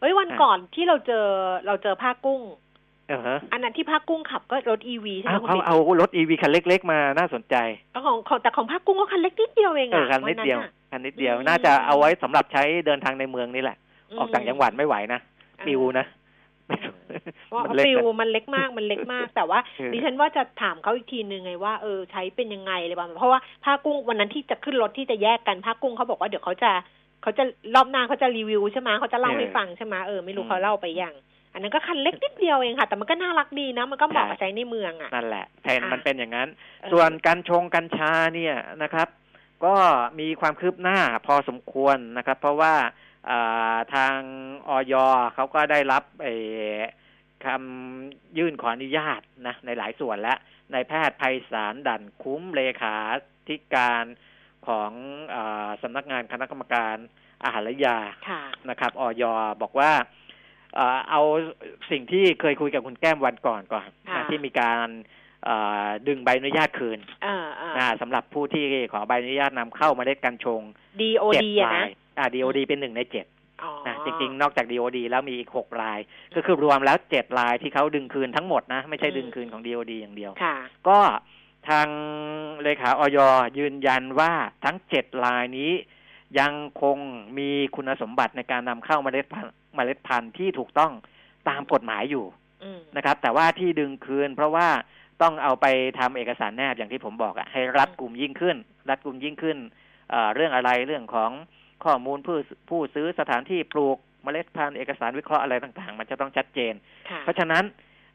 [0.00, 1.26] เฮ้ยวันก่อนที่เราเจอ
[1.66, 2.40] เราเจอผ้ากุ้ง
[3.08, 7.56] เออฮะอันนั้นที่ผ้ากุ้งขับก็รถอีวีใช่ไหมเอาคุณเขาบิ๊กเอารถ EV คันเล็กๆมาน่าสนใจ
[7.92, 13.76] เอาของของแต่ของผ้ากุ้งก็คันเล็กนิดเดียวเองเออะอคันนิดเดียววัะคันนิดเดียวอืมน่าจะเอาไว้สำหรับใช้เดินทางในเมืองนี่แหละ
[14.16, 15.20] มออกต่างจังหวัดไม่ไหวนะ
[15.66, 16.27] ปิวนะว่า
[17.64, 26.70] มันเล็กฟิลอะมันเล็กมากมันเล็กมาก แต่ว่าเออดิฉันว่าจะถามเขาอีกทีนึงไงว่าเออใช้เป็นยังไงเลยบ้างเพราะว่าผ้ากุ้งวันนั้นที่จะขึ้นรถที่จะแยกกันผ้ากุ้งเขาบอกว่าเดี๋ยวเขาจะ
[27.22, 31.14] เขาจะรอบหน้าเขาจะรีวิวใช่ไหมเขาจะเล่าให้ฟังใช่ไหมเออไม่รู้เขาเล่าไปยัง
[31.52, 39.08] อันนั้นก็คันเล็กนิดเดียวเองค่ะ แต่มันก็น่ารักดีนะ มันก็เหมาะกับใช้ในเมืองอะนั่นแหละแทนอะมันเป็นอย่างนั้นเออส่วนกัญชงกัญชาเนี่ยนะครับ
[39.64, 39.74] ก็
[40.20, 42.74] มีความคืบหน้าพอสมควรนะครับ เพราะว่า
[43.30, 44.16] อ่าทาง
[44.68, 44.94] ออย
[45.34, 46.34] เขาก็ได้รับไอ้
[47.46, 50.38] คำยื่นขออนุญาตนะในหลายส่วนแล้ว
[50.72, 52.96] ในายแพทย์ไพศาลดั่นคุ้มเลขา
[53.48, 54.04] ธิการ
[54.68, 54.90] ของ
[55.34, 56.96] อาสำนักงานคณะกรรมการ
[57.44, 57.98] อาหารและยา
[58.28, 59.24] ค่ะนะครับออย
[59.62, 59.92] บอกว่า
[60.74, 61.22] เอ่อเอา
[61.90, 64.88] สิ่งที่เคยคุยกับคุณแก้มวันก่อนก่อนค่ะนะที่มีการ
[65.44, 70.62] เอ่อดึงใบอนุญาตคืนเออเออนะสำหรับผู้ที่ขอใบอนุญาตนำเข้าเมาเล็ดกัญชง
[71.00, 73.37] DOD เจ็ดอะรานะยอ่า DOD เป็นหนึ่งในเจ็ดอ๋อ
[73.86, 75.98] นะจริงๆ นอกจาก DOD แล้วมีอีกหกราย
[76.34, 80.56] ก็คือรวมแล้วเจ็ดรายที่เขาดึงคืนทั้งหมดนะ ไม่ใช่ดึงคืนของ DOD อย่างเดียวค่ะ
[80.88, 80.98] ก็
[81.68, 81.88] ทาง
[82.62, 83.18] เลขาออย
[83.58, 84.32] ยืนยันว่า
[84.64, 85.72] ทั้งเจ็ดรายนี้
[86.40, 86.98] ยังคง
[87.38, 90.92] มีคุณสมบัติในการนำเข้าเมล็ดพันธุ์เมล็ดพันธุ์ที่ถูกต้อง
[91.48, 92.24] ตามกฎหมายอยู่
[92.62, 94.68] อืมนะครับ แต่ว่าที่ดึงคืน เพราะว่า
[95.22, 95.66] ต้องเอาไป
[95.98, 98.56] ทำเอกสารแนบอย่างที่ผมบอกอะให้รัดกลุ่มยิ่งขึ้น
[98.88, 99.56] รัดกลุ่มยิ่งขึ้น
[100.10, 101.30] เอ่อเรื่องอะไรเรื่องของ
[101.84, 102.36] ข้อมูลผู้
[102.68, 106.74] ผู้ซื้อสถานที่ปลูกเมล็ดพันธุ์เอกสารวิเคราะห์อะไรต่างๆ มันจะต้องชัดเจน
[107.10, 107.64] ค่ะเพราะฉะนั้น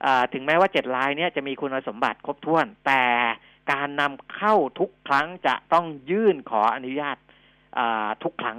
[0.05, 3.03] อ่าถึงแม้ว่าเจ็ดลายเนี้ยจะมีคุณสมบัติครบถ้วน แต่
[3.71, 7.17] การนำเข้าทุกครั้งจะต้องยื่นขออนุญาต
[7.77, 8.57] อ่าทุกครั้ง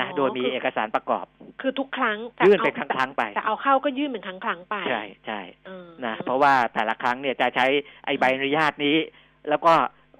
[0.00, 1.26] นะโดยมีเอกสารประกอบ
[1.60, 7.66] คือทุกครั้งแต่ยื่นอาเป็นครั้งๆไปแต่เอาเข้าก็ยื่นเป็นครั้งครั้งๆไป ใช่ใช่เออนะเพราะว่าแต่ละครั้งเนี่ยจะใช้
[8.04, 8.96] ไอใบอนุญาตนี้
[9.48, 9.72] แล้วก็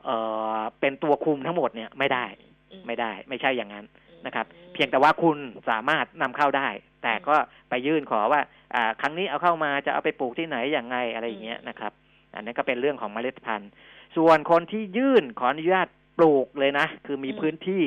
[0.05, 0.17] เอ่
[0.57, 2.25] อเป็นตัวคุมทั้งหมดเนี่ยไม่ได้
[2.73, 3.87] อืไม่ได้ ไม่ใช่อย่างนั้น
[4.27, 5.37] นะครับอืมเพียงแต่ว่าคุณ
[5.71, 6.69] สามารถนำเข้าได้
[7.03, 7.37] แต่ก็
[7.69, 8.41] ไปยื่นขอว่า
[8.75, 11.93] อ่าครั้งนี้เอาเข้ามาจะเอาไปปลูกที่ไหนอย่างไงอะไรอย่างเงี้ยนะครับ
[12.35, 13.71] อันนี้นก็เป็นเรื่องของเมล็ดพันธุ์
[14.17, 15.89] ส่วนคนที่ยื่นขออนุญาต
[16.19, 17.83] ปลูกเลยนะ คือมีพื้นที่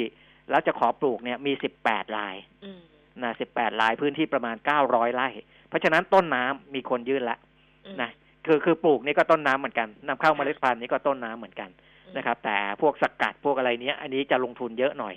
[0.49, 2.79] แล้วจะขอปลูกเนี่ยมีสิบแปดรายอืม
[3.23, 5.27] นะสิบแปดรายพื้นที่ประมาณเก้าร้อยไร่
[5.69, 7.37] เพราะฉะนั้นต้นน้ำมีคนยื่นละ
[7.85, 8.09] อืมนะ
[8.45, 15.15] คือคือปลูกนี่ก็ต้นน้ำเหมือนกันนำเข้าเมล็ดพันธุ์นี่ก็ต้นน้ำเหมือนกันอืมนะครับ แต่พวกสกัดพวกอะไรเนี้ย อันนี้จะลงทุนเยอะหน่อย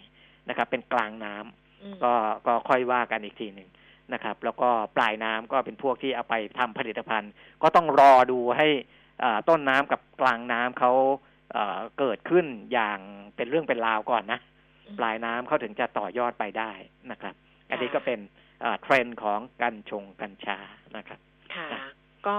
[0.49, 2.13] นะครับ เป็นกลางน้ำอืมก็
[2.47, 3.69] ก็ค่อยว่ากันอีกทีหนึ่ง
[4.13, 7.33] นะครับ แล้วก็ปลายน้ำก็เป็นพวกที่เอาไปทำผลิตภัณฑ์
[7.63, 8.69] ก็ต้องรอดูให้
[9.23, 10.93] อ่าต้นน้ำกับกลางน้ำเขา
[11.53, 12.99] เอ่อเกิดขึ้นอย่าง
[13.37, 14.41] เป็นเรื่องเป็นราวก่อนนะ
[14.99, 16.73] ปลายน้ำเขาถึงจะต่อยอดไปได้
[17.11, 17.35] นะครับ
[17.71, 18.21] อันนี้ก็เป็น
[18.83, 20.59] เทรนด์ของกัญชงกัญชา
[20.97, 21.19] นะครับ
[21.55, 21.69] ค่ะ
[22.27, 22.37] ก็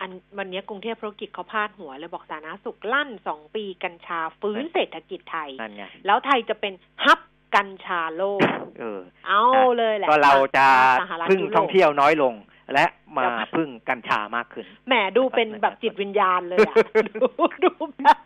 [0.00, 6.72] อันวันนี้กรุงเทพธุรกิจเขาพาดหัวเลยบอกสาธารณสุขลั่นสองปีกัญชาฟื้นเศรษฐกิจไทยนั่นไงแล้วไทยจะเป็น
[7.04, 7.20] ฮับ
[7.56, 8.40] กัญชาโลก
[8.80, 9.42] เออ เอา
[9.78, 10.66] เลยแหละ ก็เราจะ
[11.02, 12.34] สหรัฐพึ่งยุโรปท่องเที่ยวน้อยลง
[12.72, 12.84] และ
[13.16, 16.74] มาจะพึ่งกัญชามากขึ้น แหมดูเป็นแบบจิตวิญญาณเลยอะ
[17.08, 17.26] ดู
[17.64, 18.18] ดูแบบ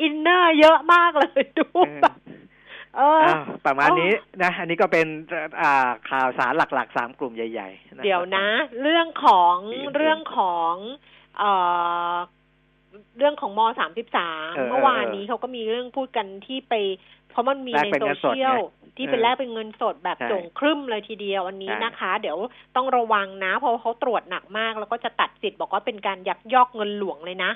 [0.00, 1.66] inner เยอะมากเลยดู
[2.02, 2.16] แบบ
[2.96, 4.12] เอออ้าวประมาณนี้
[4.42, 5.06] นะ อันนี้ก็เป็น
[5.60, 8.46] อ่าข่าวสารหลักๆสามกลุ่มใหญ่ ๆ เดี๋ยวนะ
[8.82, 9.56] เรื่องของ
[9.96, 10.74] เรื่องของ
[11.38, 11.52] เอ่
[12.12, 12.14] อ
[13.18, 16.74] เรื่องของมสามสิบสามเมื่อวานนี้เขาก็มีเรื่องพูดกันที่ไป
[17.30, 18.58] เพราะมันมีในโซเชียล
[18.96, 22.38] ที่เป็นแลกเป็นเงินสดแบบส่งครึ่มเลยทีเดียวอันนี้นะคะ เดี๋ยว
[22.76, 27.52] ต้องระวังนะ เพราะเขาตรวจหนักมาก แล้วก็จะตัดสิทธิ์บอกว่าเป็นการยักยอกเงินหลวงเลยนะ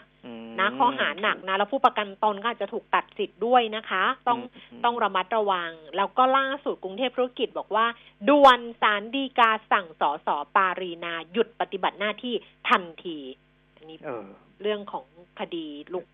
[0.61, 4.39] นะข้อหาหนักนะ แล้วผู้ประกันตนก็อาจจะถูกตัดสิทธิ์ด้วยนะคะ ต้อง
[4.85, 7.87] ต้องระมัดระวัง แล้วก็ล่าสุดกรุงเทพธุรกิจบอกว่า
[8.29, 12.35] ด่วนสารดีกาสั่งสอสอปารีนาหยุดปฏิบัติหน้าที่
[12.69, 13.19] ทันที
[13.77, 13.99] อันนี้
[14.61, 15.05] เออเรื่องของ
[15.41, 16.07] คดีลุก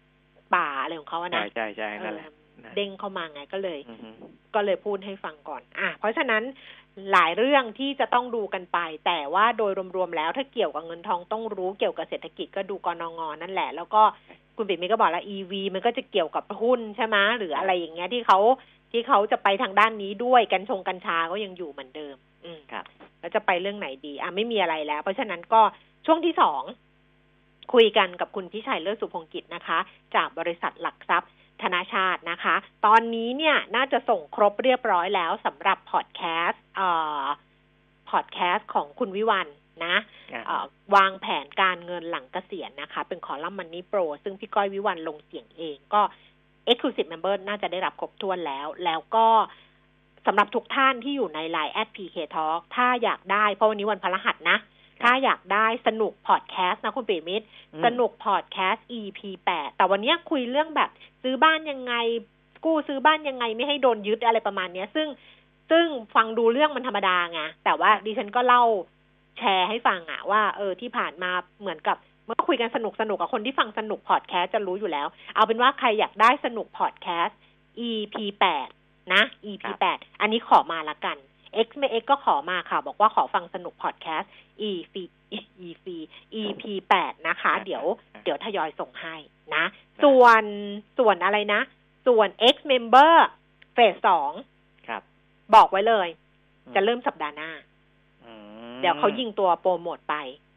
[0.55, 2.28] ป่าอะไรของเขาอะใช่นะใช่ใช่เอนั่นอแหละ
[2.64, 4.09] นะเด้งเข้ามาไงก็เลยอือฮึ
[4.55, 6.42] ก็เลยพูดให้ฟังก่อน อะ เพราะฉะนั้น
[7.12, 14.03] หลายเรื่องที่จะต้องดูกันไป แต่ว่าโดยรวมๆแล้วถ้าเกี่ยวกับเงินทองต้องรู้เกี่ยวกับเศรษฐกิจก็ดูกรนงนั่นแหละ แล้วก็
[14.57, 18.38] คุณปิ่มมีก็บอกแล้ว EV มันก็จะเกี่ยวกับหุ้นใช่ไหมหรืออะไรอย่างเงี้ยที่เขา
[18.92, 22.84] ที่เขาจะไปทางด้านนี้ด้วยกัญชงกัญชาก็ยังอยู่เหมือนเดิม อืมครับ
[23.20, 25.61] แล้วจะไปเรื่องไหนดี อะไม่มีอะไรแล้ว เพราะฉะนั้นก็
[26.07, 26.62] ช่วงที่สอง
[27.72, 29.78] คุยกันกับคุณพิชัยเลิศสุพงกิจนะคะ
[30.14, 31.30] จากบริษัทหลักทรัพย์
[31.62, 32.54] ธนาชาตินะคะ
[32.86, 36.88] ตอนนี้เนี่ยน่าจะส่งครบเรียบร้อยแล้วสำหรับพอดแคสต์เอ่
[37.22, 37.24] อ
[38.10, 39.48] พอดแคสต์ของคุณวิวัน
[39.84, 39.96] นะ
[40.32, 40.64] อะเอ่อ
[40.96, 46.02] วางแผนการเงินหลังเกษียณนะคะ เป็นคอลัมน์มันนี่โปร ซึ่งพี่ก้อยวิวันลงเสียงเองก็
[46.70, 49.26] Exclusive Member น่าจะได้รับครบถ้วนแล้ว แล้วก็
[50.26, 54.56] สำหรับทุกท่านที่อยู่ใน Line แอด PK Talk ถ้าอยากได้ เพราะวันนี้วันพฤหัสนะ
[55.03, 60.90] ถ้าอยากได้สนุกพอดแคสต์นะคุณปิยมิตรอืมสนุกพอดแคสต์ EP แปดแต่วันนี้คุยเรื่องแบบ
[61.22, 61.94] ซื้อบ้านยังไง
[62.64, 65.09] กู้ซื้อบ้านยังไงไม่ให้โดนยึดอะไรประมาณเนี้ย ซึ่ง
[65.70, 68.62] ซึ่งฟังดูเรื่องมันธรรมดาไงแต่ว่าดิฉันก็เล่า
[69.38, 71.30] แชร์ให้ฟังอะว่าเออที่ผ่านมา
[71.61, 77.38] เหมือนกับเมื่อคุยกันสนุกสนุกกับคนที่ฟังสนุกพอดแคสต์จะรู้อยู่แล้ว เอาเป็นว่าใครอยากได้สนุกพอดแคสต์
[77.88, 78.68] EP แปด
[79.14, 81.16] นะ EP แปดอันนี้ขอมาละกัน
[81.64, 84.32] X ไม่ X ก็ขอมาค่ะ บอกว่าขอฟังสนุกพอดแคสต์
[84.68, 84.94] EP
[85.68, 85.86] EP
[86.40, 87.84] EP แปดนะคะ เดี๋ยว
[88.24, 89.14] เดี๋ยวทยอยส่งให้
[89.55, 89.64] นะ
[90.05, 90.42] ส่วน
[90.99, 91.61] ส่วนอะไรนะ
[92.07, 93.12] ส่วน X member
[93.74, 94.30] เฟสสอง
[94.88, 95.03] ครับ
[95.55, 96.09] บอกไว้เลย
[96.74, 97.51] จะเริ่มสัปดาห์หน้า
[98.24, 98.32] อื
[98.72, 100.16] มเดี๋ยวเขายิงตัวโปรโมทไป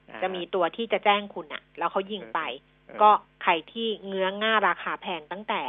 [0.10, 3.10] อ่าจะมีตัวที่จะแจ้งคุณอะแล้วเขายิงไปเออก็
[3.44, 5.62] ใครที่เงื้อง่าราคาแพงตั้งแต่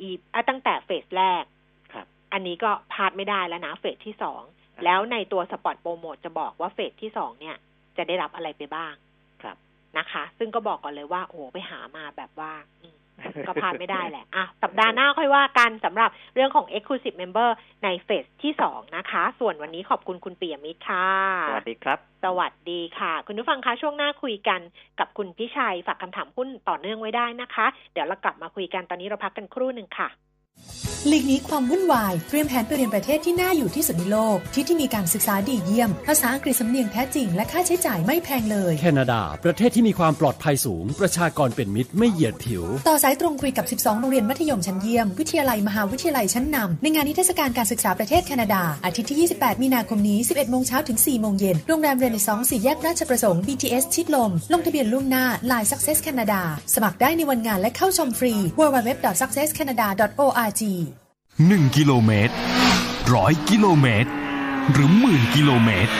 [0.00, 1.44] อีอะตั้งแต่เฟสแรก
[1.92, 7.56] ครับ อันนี้ก็พลาดไม่ได้แล้วนะ เฟสที่สองอ่า แล้วในตัวสปอตโปรโมทจะบอกว่าเฟสที่สองเนี่ย
[7.96, 8.94] จะได้รับอะไรไปบ้าง
[9.42, 9.56] ครับ
[9.98, 12.52] นะคะ ซึ่งก็บอกก่อนเลยว่า โอ้โหไปหามาแบบว่า
[12.82, 12.96] อืม
[13.46, 17.50] ก็พลาดไม่ได้แหละ อะ สัปดาห์หน้าค่อยว่ากันสำหรับเรื่องของ Exclusive Member
[17.84, 21.08] ในเฟสที่สองนะคะ ส่วนวันนี้ขอบคุณคุณเปียมิตรค่ะ
[21.48, 24.60] สวัสดีครับ สวัสดีค่ะ คุณผู้ฟังคะช่วงหน้าคุยกัน
[24.98, 30.08] กับคุณพิชัย ฝากคำถามหุ้นต่อเนื่องไว้ได้นะคะ เดี๋ยวเรากลับมาคุยกันตอนนี้เราพักกันครู่หนึ่งค่ะ
[31.08, 50.18] หลีกหนี้ความวุ่นวาย เตรียมแผนไปเรียนประเทศที่น่าอยู่ที่สุดในโลก ที่ที่มีการศึกษาดีเยี่ยม ภาษาอังกฤษสำเนียงแท้จริง และค่าใช้จ่ายไม่แพงเลย แคนาดา ประเทศที่มีความปลอดภัยสูง ประชากรเป็นมิตรไม่เหยียดผิว ต่อสายตรงคุยกับ 12 โรงเรียนมัธยมชั้นเยี่ยม วิทยาลัยมหาวิทยาลัยชั้นนำในงานนิทรรศการการศึกษาประเทศแคนาดา อาทิตย์ที่ 28 มีนาคมนี้
[50.36, 56.40] 11โมงเช้าถึง 4 โมงเย็น โรงแรมเรเนซองสี่แยกราชประสงค์ BTS ชิดลม ลงทะเบียนล่วงหน้า Line Success Canada
[56.74, 60.62] สมัครได้ในวันงานและเข้าชมฟรี www.successcanada.org
[61.42, 62.34] 1กิโลเมตร
[63.14, 64.10] ร้อยกิโลเมตร
[64.72, 65.92] หรือหมื่นกิโลเมตร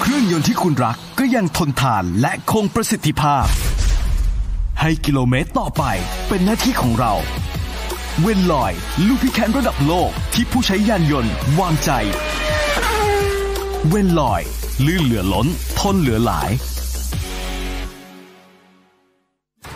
[0.00, 3.46] เครื่องยนต์ที่คุณรักก็ยังทนทานและคงประสิทธิภาพ
[4.80, 5.84] ให้กิโลเมตรต่อไป
[6.28, 7.12] เป็นหน้าที่ของเรา
[8.20, 8.72] เวนลอย
[9.06, 11.90] ลูพิแคนระดับโลกที่ผู้ใช้ยานยนต์วางใจ
[13.88, 14.42] เวนลอย
[14.86, 15.46] ลื่นเหลือล้น
[15.78, 16.50] ทนเหลือหลาย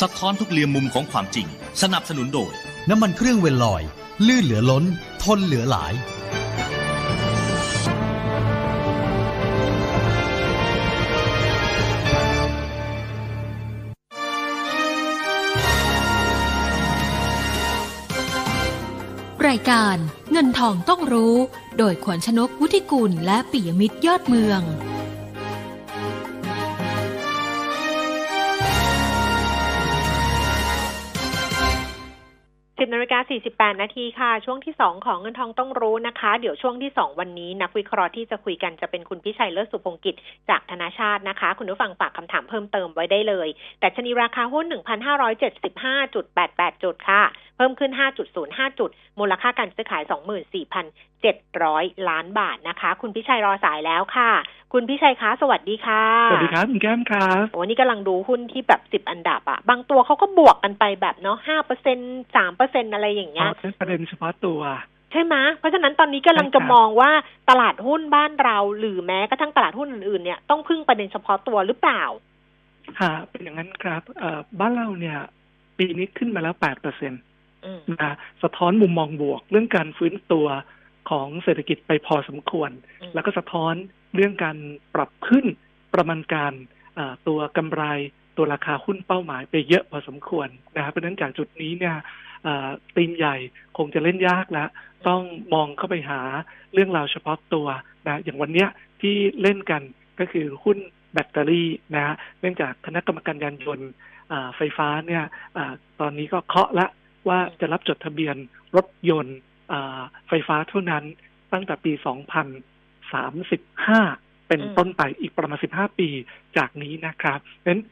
[0.00, 1.46] สะท้อนทุกเลียมมุมของความจริง
[1.82, 2.52] สนับสนุนโดย
[2.88, 3.82] น้ำมันเครื่องเวลลอย
[4.26, 4.84] ลื่นเหลือล้น
[5.22, 5.94] ทนเหลือหลาย
[19.48, 19.96] รายการ
[20.32, 21.34] เงินทองต้องรู้
[21.78, 24.60] โดยขวัญชนกุธิกุลและปิยมิตรยอดเมือง
[32.84, 40.14] สิบนาฬิกาสี่สิบแปดนาทีค่ะ ช่วงที่สองของเงินทองต้องรู้นะคะ เดี๋ยวช่วงที่สองวันนี้ นักวิเคราะห์ที่จะคุยกันจะเป็นคุณพิชัยเลิศสุพงกิจ
[40.48, 43.48] จากธนาชาตินะคะ คุณผู้ฟังฝากคำถามเพิ่มเติมไว้ได้เลย
[43.80, 44.66] แต่ชนีราคาหุ้น
[45.34, 47.22] 1,575.88 จุดค่ะ
[47.56, 47.92] เพิ่มขึ้น
[48.36, 50.02] 5.05 จุด มูลค่าการซื้อขาย
[50.84, 54.30] 24,700 ล้านบาทนะคะ คุณพิชัยรอสายแล้วค่ะ
[54.72, 61.98] คุณพิชัยคะสวัสดีค่ะ สวัสดีครับคุณแก้มครับโอ้นี่กำลังดูหุ้นที่แบบสิบอันดับอะบางตัวเขาก็บวกกันไปแบบเนาะห้าเปอร์เซ็น
[62.36, 64.60] สามเปอร์เซ็นอะไรอย่างเงี้ยเป็นประเด็นเฉพาะตัว
[65.12, 67.10] ใช่ไหมเพราะฉะนั้นตอนนี้กำลังจะมองว่า
[67.50, 72.02] ตลาดหุ้นบ้านเราหรือแม้กระทั่งตลาดหุ้นอื่นๆเนี่ยต้องพึ่งประเด็นเฉพาะตัวหรือเปล่า
[73.00, 75.18] ค่ะ เป็นอย่างนั้นครับเอ่อบ้านเราเนี่ย
[75.78, 77.22] ปีนี้ขึ้นมาแล้วแปดเปอร์เซ็นต์
[78.02, 80.46] นะสะท้อนมุมมองบวก เรื่องการฟื้นตัว
[81.10, 82.70] ของเศรษฐกิจไปพอสมควร
[83.14, 83.74] แล้วก็สะท้อน
[84.14, 84.56] เรื่องการ
[84.94, 85.46] ปรับขึ้น
[85.94, 86.52] ประมาณการ
[87.28, 87.82] ตัวกำไร
[88.36, 91.96] ตัวราคาหุ้นเป้าหมายไปเยอะพอสมควรนะครับเพราะฉะนั้นจากจุดนี้เนี่ย
[92.96, 93.36] ตีมใหญ่
[93.78, 94.68] คงจะเล่นยากแล้ว
[95.08, 95.22] ต้อง
[95.54, 96.20] มองเข้าไปหา
[96.72, 97.66] เรื่องราวเฉพาะตัว
[98.06, 98.68] นะอย่างวันเนี้ย
[99.00, 99.82] ที่เล่นกัน
[100.20, 100.78] ก็คือหุ้น
[101.12, 103.90] แบตเตอรี่นะฮะเนื่องจากคณะกรรมการยานยนต์
[104.56, 105.24] ไฟฟ้าเนี่ย
[105.56, 105.58] อ
[106.00, 106.86] ตอนนี้ก็เคาะละ
[107.28, 108.36] ว่าจะรับจดทะเบียน
[108.76, 109.38] รถยนต์
[110.28, 111.04] ไฟฟ้าเท่านั้น
[111.52, 111.92] ตั้งแต่ปี
[113.12, 116.08] 2035เป็นต้นไปอีกประมาณ15ปี
[116.56, 117.82] จากนี้นะครับเพราะฉะนั้น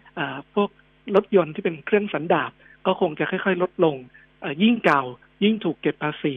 [0.55, 0.69] พวก
[1.15, 2.51] รถยนต์ที่เป็นเครื่องสันดาป
[2.87, 3.97] ก็คงจะค่อย ๆ ลดลง
[4.63, 5.03] ยิ่งเก่า
[5.45, 6.35] ยิ่งถูกเก็บภาษี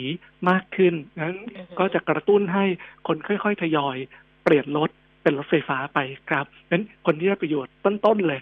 [0.50, 1.40] มากขึ้นนั้น
[1.80, 2.66] ก็จะกระตุ้นให้
[3.08, 3.98] คนค่อย ๆ ทยอย
[4.44, 4.90] เปลี่ยนรถ
[5.24, 6.00] เป็นรถไฟฟ้าไป
[6.30, 8.42] ครับนั้นคนที่ได้ประโยชน์ต้นๆเลย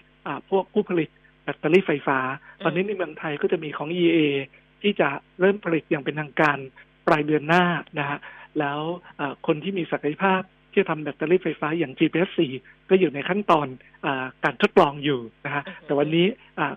[0.50, 1.08] พวกผู้ผลิต
[1.42, 2.18] แบตเตอรี่ไฟฟ้า
[2.64, 4.18] ตอนนี้ในเมืองไทยก็จะมีของ EA
[4.82, 5.08] ที่จะ
[5.40, 6.58] เริ่มผลิตอย่างเป็นทางการ
[7.06, 7.64] ปลายเดือนหน้า
[7.98, 8.18] นะฮะ
[8.60, 8.80] แล้ว
[9.46, 12.38] คนที่มีศักยภาพที่จะทำแบตเตอรี่ไฟฟ้าอย่าง GPS4
[12.88, 13.66] ก็อยู่ในขั้นตอน
[14.04, 14.08] อ
[14.44, 16.26] การทดลองอยู่นะฮะแต่วันนี้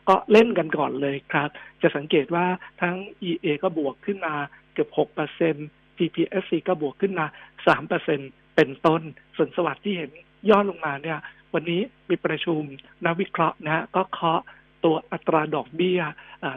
[0.09, 1.49] ก็เล่นกันก่อนเลยครับ
[1.81, 2.45] จะสังเกตว่า
[2.81, 2.95] ทั้ง
[3.29, 4.33] EA ก็บวกขึ้นมา
[4.73, 4.89] เกือบ
[5.55, 7.25] 6% GPSC ก็บวกขึ้นมา
[7.95, 9.01] 3%เป็นต้น
[9.37, 10.11] ส่วนสวัสด์ที่เห็น
[10.49, 11.19] ย่อลงมาเนี่ย
[11.53, 12.61] วันนี้มีประชุม
[13.05, 14.41] นักวิเคราะห์นะฮะก็เคาะ
[14.87, 16.01] ตัวอัตราดอกเบี้ย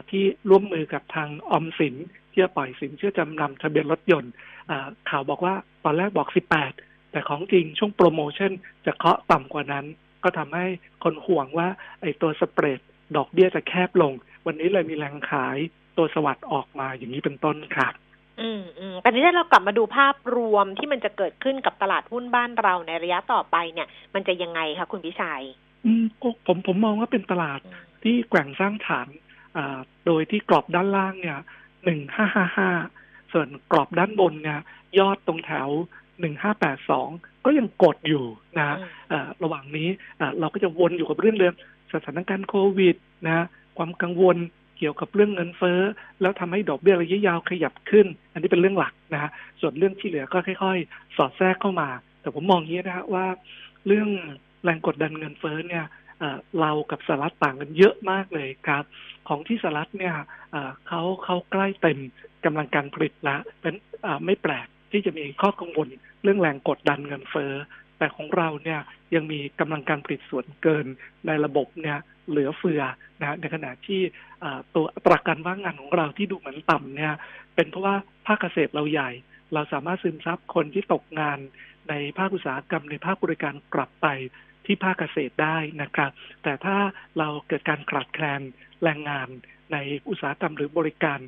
[0.09, 1.95] ที่ร่วมมือกับทางอมสิน
[2.31, 4.31] ที่จะปล่อยสินเชื่อจำนำทะเบียนรถยนต์
[5.09, 5.53] ข่าวบอกว่า
[5.83, 6.29] ตอนแรกบอก
[6.69, 8.51] 18 แต่ของจริงช่วงโปรโมชั่น
[8.85, 9.85] จะเคาะต่ำกว่านั้น
[10.23, 10.65] ก็ทำให้
[11.03, 11.67] คนห่วงว่า
[12.01, 12.79] ไอ้ตัวสเปรด
[13.17, 14.13] ดอกเบี้ยจะแคบลง
[14.45, 15.57] วันนี้เลยมีแรงขาย
[15.97, 17.93] ตัวสวัสด์ออกมาอย่างนี้เป็นต้นครับ
[18.41, 25.43] อืมอืมแต่นี้ถ้าเรากลับมาดูภาพรวมที่มันจะเกิดขึ้นกับตลาดหุ้นบ้านเราในระยะต่อไปเนี่ย มันจะยังไงคะคุณพิชัย
[25.85, 26.03] อืม
[26.47, 27.59] ผมผมมองว่าเป็นตลาด
[28.03, 29.07] ที่แกว่งสร้างฐาน
[29.57, 31.39] อ่าโดยที่กรอบด้านล่างเนี่ย
[31.85, 32.69] หนึ่งห้าห้าห้า
[33.33, 34.59] ส่วนกรอบด้านบนเนี่ย
[34.99, 35.69] ยอดตรงแถว
[36.19, 37.09] หนึ่งห้าแปดสอง
[37.45, 38.25] ก็ยังกดอยู่
[38.57, 38.77] นะ
[39.43, 39.87] ระหว่างนี้
[40.39, 41.53] เราก็จะวนอยู่กับเรื่องเดิม
[41.93, 42.95] สถานการณ์โควิด
[43.25, 43.45] นะ
[43.77, 44.37] ความกังวล
[44.77, 45.79] เกี่ยวกับเรื่องเงินเฟ้อ
[46.21, 49.31] แล้วทำให้ดอกเบี้ยระยะยาวขยับขึ้น อันนี้เป็นเรื่องหลักนะฮะ
[49.61, 51.89] ส่วนเรื่องที่เหลือก็ค่อย ๆ สอดแทรกเข้ามา
[52.21, 53.25] แต่ผมมองอย่างนี้นะฮะว่า
[53.87, 54.09] เรื่อง
[54.63, 55.85] แรงกดดันเงินเฟ้อเนี่ย
[56.59, 58.83] เรากับสหรัฐต่างกันเยอะมากเลยครับ
[59.27, 60.15] ของที่สหรัฐเนี่ย
[60.87, 61.99] เขาเขาใกล้เต็ม
[62.45, 63.75] กำลังการผลิตแล้วเป็น
[64.25, 65.87] ไม่แปลกที่จะมีข้อกังวล
[66.23, 67.53] เรื่องแรงกดดันเงินเฟ้อ
[67.97, 68.79] แต่ของเราเนี่ย
[69.15, 70.85] ยังมีกำลังการผลิตส่วนเกิน
[71.27, 71.97] ในระบบเนี่ย
[72.29, 72.81] เหลือเฟือ
[73.19, 74.01] นะในขณะที่
[74.75, 77.13] ตัวตราการว่างงานของเราที่ดูเหมือนต่ำเนี่ย
[77.55, 77.95] เป็นเพราะว่า
[78.27, 79.09] ภาคเกษตรเราใหญ่
[79.53, 81.39] เราสามารถซึมซับคนที่ตกงาน
[81.89, 84.07] ในภาคอุตสาหกรรมในภาคบริการกลับไป
[84.65, 86.11] ที่ภาคเกษตรได้นะครับ
[86.43, 86.77] แต่ถ้า
[87.17, 88.41] เราเกิดการขาดแคลน
[88.83, 89.27] แรงงาน
[89.71, 89.77] ใน
[90.09, 91.19] อุตสาหกรรมหรือบริการ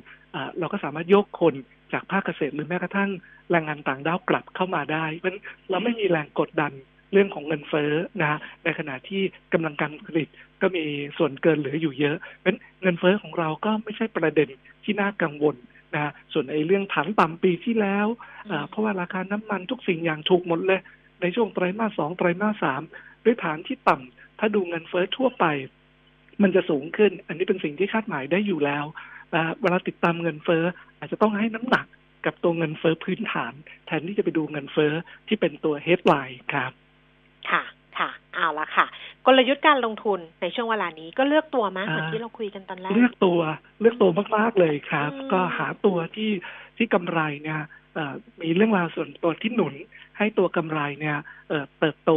[0.58, 1.54] เราก็สามารถยกคน
[1.92, 3.10] จากภาคเกษตรหรือแม้กระทั่ง
[3.50, 5.32] แรงงานต่างด้าวกลับเข้ามาได้เพราะ
[5.70, 6.72] เราไม่มีแรงกดดัน
[7.12, 9.22] เรื่องของเงินเฟ้อนะในขณะที่
[9.52, 10.28] กำลังการผลิต
[10.62, 10.84] ก็มี
[11.18, 14.48] ส่วนเกินเหลืออยู่เยอะเพราะเงินเฟ้อของเราก็ไม่ใช่ประเด็น
[14.84, 15.56] ที่น่ากังวล
[15.94, 18.06] นะส่วนไอ้เรื่องฐานต่ำปีที่แล้ว
[18.68, 20.80] เพราะว่าราคาน้ำมันทุกสิ่งอย่างถูกหมดเลย
[21.20, 22.82] ในช่วงไตรมาสสองไตรมาสสาม
[23.24, 25.44] ด้วยฐานที่ต่ำถ้าดูเงินเฟ้อทั่วไป
[26.42, 28.84] มันจะสูงขึ้น อันนี้เป็นสิ่งที่คาดหมายได้อยู่แล้ว
[29.62, 30.64] เวลาติดตามเงินเฟ้อ
[30.98, 31.86] อาจจะต้องให้น้ำหนัก
[32.26, 33.52] กับตัวเงินเฟ้อพื้นฐาน
[33.86, 34.92] แทนที่จะไปดูเงินเฟ้อ
[35.28, 36.72] ที่เป็นตัวเฮดไลน์ครับ
[37.50, 37.62] ค่ะ
[37.98, 38.86] ค่ะ เอาละค่ะ
[39.26, 43.40] กลยุทธ์การลงทุนในช่วงเวลานี้ก็เลือกตัวมาเหมือนที่เราคุยกันตอนแรก เลือกตัว
[43.80, 46.30] เลือกตัวมากๆเลยครับ ก็หาตัวที่
[46.76, 47.60] ที่กำไรเนี่ย
[48.42, 49.74] มีเรื่องราวส่วนตัวที่หนุน
[50.18, 51.18] ให้ตัวกำไรเนี่ย
[51.78, 52.12] เติบโต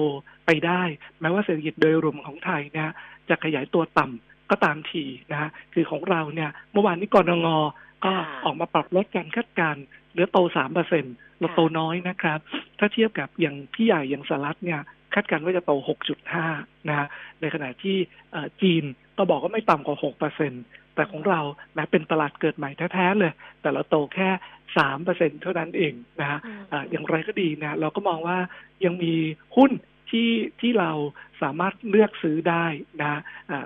[0.45, 0.81] ไปได้
[1.21, 2.89] แม้ว่าเศรษฐกิจโดยรวมของไทยเนี่ย
[3.29, 7.47] จะขยายตัวต่ำก็ตามทีนะคือของเราเนี่ยเมื่อวานนี้กรงง
[8.05, 8.13] ก็
[8.45, 9.75] ออกมาปรับลดการคาดการ
[10.11, 11.05] เหลือโตสามเปอร์เซ็น
[11.39, 12.39] เราโตน้อยนะครับ
[12.79, 14.81] ถ้าเทียบกับอย่างพี่ใหญ่อย่างสหรัฐเนี่ย
[15.13, 15.71] คาดการว่าจะโต
[16.29, 17.07] 6.5 นะฮะ
[17.41, 17.97] ในขณะที่
[18.61, 18.83] จีน
[19.17, 20.53] ก็บอกว่าไม่ต่ำกว่า 6เปอร์เซ็น
[20.97, 21.41] แต่ของเรา
[21.73, 24.29] แม้เป็นตลาดเกิดใหม่แท้ๆเลย แต่เราโตแค่
[24.77, 26.39] สามเปอร์เซ็นเท่านั้นเองนะฮะ
[26.89, 28.37] อย่างไรก็ดีนะเราก็มองว่า
[28.85, 29.13] ยังมี
[29.55, 29.71] หุ้น
[30.09, 30.29] ที่
[30.61, 30.91] ที่เรา
[31.41, 32.65] สามารถเลือกซื้อได้
[33.01, 33.21] นะะ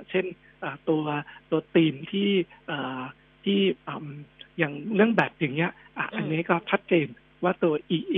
[0.10, 0.26] เช่น
[0.90, 1.04] ตัว
[1.52, 2.32] ตัวตีมที่
[3.44, 3.60] ที่
[4.58, 5.72] อย่างเรื่องแบตอย่างเงี้ย
[6.16, 7.08] อันนี้ก็ชัดเจน
[7.44, 8.18] ว่าตัว EA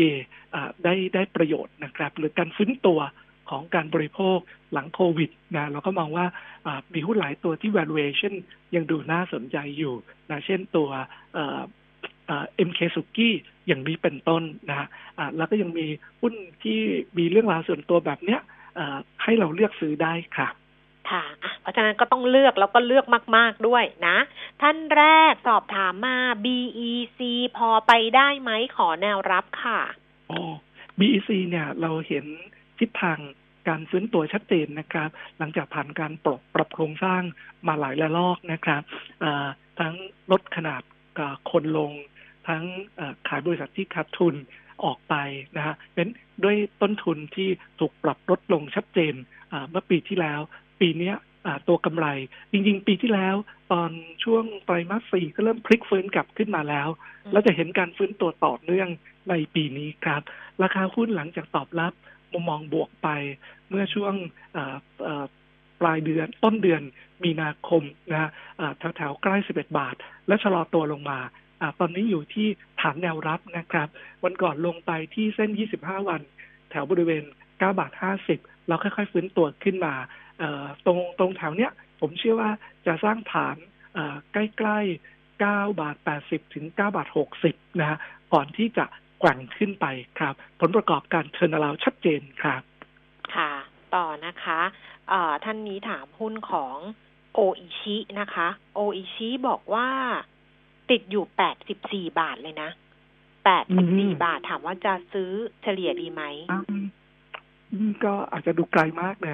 [0.83, 2.99] ได้ได้ประโยชน์นะครับ หรือการฟื้นตัว
[3.49, 4.37] ของการบริโภค
[4.73, 6.25] หลังโควิดนะเราก็มองว่า
[6.93, 8.33] มีหุ้นหลายตัวที่ valuation
[8.75, 9.93] ยังดูน่าสนใจอยู่
[10.29, 10.89] นะเช่นตัว
[11.45, 13.33] เอ็มเคสุกี้
[13.67, 14.87] อย่างนี้เป็นต้นนะฮะ
[15.37, 15.85] แล้วก็ยังมี
[16.21, 16.33] หุ้น
[16.63, 16.79] ที่
[17.17, 18.41] มีเรื่องราวส่วนตัวแบบเนี้ย
[19.23, 20.47] ให้เราเลือกซื้อได้ค่ะ
[21.11, 21.23] ค่ะ
[21.61, 23.05] เพราะฉะนั้นก็ต้องเลือกแล้วก็เลือก
[23.37, 24.17] มาก ๆด้วยนะ
[24.61, 27.19] ท่านแรกสอบถามมา BEC
[27.57, 29.79] พอไปได้ไหมขอแนวรับค่ะ
[30.29, 30.41] อ๋อ
[30.99, 32.25] BEC เนี่ยเราเห็น
[32.83, 33.19] ทิศทาง
[33.69, 37.21] การฟื้นตัวชัดเจนนะครับ หลังจากผ่านการปรับปรับโครงสร้าง
[37.67, 38.81] มาหลายระลอกนะครับ
[39.79, 39.95] ทั้ง
[40.31, 40.81] ลดขนาด
[41.51, 41.91] คนลง
[42.47, 42.63] ทั้ง
[43.27, 44.35] ขายบริษัทที่ขาดทุน
[44.83, 45.15] ออกไป
[45.57, 46.07] นะฮะเป็น
[46.43, 49.13] ด้วยต้นทุนที่ถูกปรับลดลงชัดเจน
[49.69, 50.39] เมื่อปีที่แล้ว
[50.81, 51.13] ปีนี้
[51.67, 52.07] ตัวกำไร
[52.51, 53.35] จริง ๆ ปีที่แล้ว
[53.71, 53.91] ตอน
[54.23, 56.87] ช่วงไตรมาสสี่ก็เริ่มพลิกฟื้นกลับขึ้นมาแล้ว
[57.31, 58.89] แล้วจะเห็นการฟื้นตัวต่อเนื่อง
[59.29, 60.21] ในปีนี้ครับ
[60.63, 61.93] ราคาหุ้นหลังจากตอบรับ
[62.33, 63.09] มุมมองบวกไป
[63.69, 64.13] เมื่อช่วง
[65.81, 66.81] ปลายเดือนต้นเดือน
[67.23, 68.29] มีนาคมนะ
[68.77, 69.95] แถวแถวใกล้ 11 บาท
[70.27, 71.19] และชะลอตัวลงมา
[71.61, 72.47] อตอนนี้อยู่ที่
[72.81, 73.87] ฐานแนวรับนะครับ
[74.23, 75.49] วันก่อนลงไปที่เส้น
[75.81, 76.21] 25 วัน
[76.69, 77.91] แถวบริเวณ 9 บาท
[78.31, 79.93] 50 เราค่อยๆฟื้นตัวขึ้นมา
[80.85, 81.71] ตรงตรงแถวเนี้ย
[82.01, 82.51] ผมเชื่อว่า
[82.85, 83.55] จะสร้างฐาน
[84.33, 87.07] ใกล้ๆ 9 บาท 80 ถึง 9 บาท
[87.43, 87.97] 60 นะฮะ
[88.33, 88.85] ก่อนที่จะ
[89.23, 89.85] กว่งขึ้นไป
[90.19, 92.61] ครับ ผลประกอบการเทอร์นาลาวชัดเจนครับ
[93.35, 93.51] ค่ะ
[93.95, 94.59] ต่อนะคะ
[95.43, 96.77] ท่านนี้ถามหุ้นของ
[97.33, 99.87] โออิชินะคะ โออิชิบอกว่า
[100.89, 102.69] ติดอยู่แปดสิบสี่บาทเลยนะ
[103.45, 105.31] แปดสิบสี่บาทถามว่าจะซื้อ
[105.63, 106.23] เฉลี่ยดีไหม
[108.03, 109.33] ก็อาจจะดูไกลมากเลย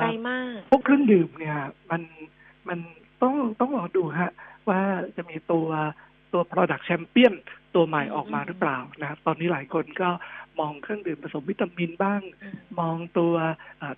[0.00, 1.58] ไกลมาก พวกเครื่องดื่มเนี่ย
[1.90, 2.02] มัน
[2.68, 2.78] มัน
[3.22, 4.32] ต้องต้องรอดูฮะ
[4.68, 4.80] ว่า
[5.16, 5.68] จะมีตัว
[6.32, 7.34] ตัว product champion
[7.74, 10.10] ตัวใหม่ออกมาหรือเปล่านะตอนนี้หลายคนก็
[10.60, 12.20] มองเครื่องดื่มผสมวิตามินบ้าง
[12.80, 13.34] มองตัว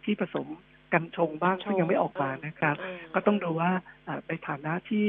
[0.05, 0.49] ที่ผสม
[0.93, 2.77] กันชงบ้างซึ่งยังไม่ออกมานะครับ
[3.15, 3.71] ก็ต้องดูว่า
[4.29, 5.07] ในฐานะที่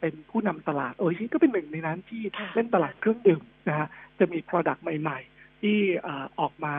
[0.00, 2.22] เป็นผู้นำตลาดโอ้ยก็เป็นหนึ่งในนั้นที่
[2.54, 3.88] เล่นตลาดเครื่องดื่มนะฮะ
[4.18, 5.78] จะมี Product ใหม่ ๆ ที่
[6.40, 6.74] ออกมา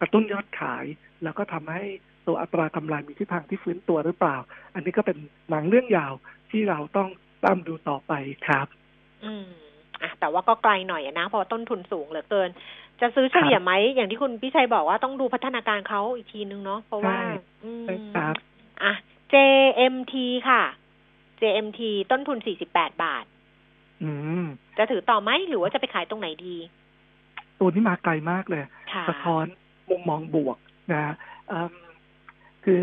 [0.00, 0.84] กระตุ้นยอดขาย
[1.22, 1.82] แล้วก็ทำให้
[2.26, 4.36] ตัวอัตรากำไรมีทิศทางที่ฟื้นตัวหรือเปล่า
[4.74, 5.18] อันนี้ก็เป็น
[5.50, 6.12] หนังเรื่องยาว
[6.50, 7.08] ที่เราต้อง
[7.44, 8.12] ตามดูต่อไป
[8.46, 8.66] ครับ
[9.24, 9.46] อืม
[10.04, 12.48] อะแต่ว่าก็ไกลหน่อยนะ เพราะต้นทุนสูงเหลือเกิน
[13.00, 17.16] จะซื้อเฉลี่ยไหมอย่างที่คุณพี่ชัยบอกว่าต้องดูพัฒนาการเขาอีกทีนึงเนาะเพราะว่า
[17.64, 17.86] อืม
[18.82, 18.92] อะ
[19.32, 20.14] JMT
[20.48, 20.62] ค่ะ
[21.40, 21.80] JMT
[22.10, 23.24] ต้นทุนสี่สิบแปดบาท
[24.02, 24.10] อื
[24.42, 24.44] ม
[24.78, 26.56] จะถือต่อไหมหรือว่าจะไปขายตรงไหนดี
[27.58, 28.62] ตัวนี้มาไกลมากเลย
[29.08, 29.46] สะท้อน
[29.90, 30.56] มุมมองบวก
[30.92, 31.14] นะ
[32.64, 32.80] คือ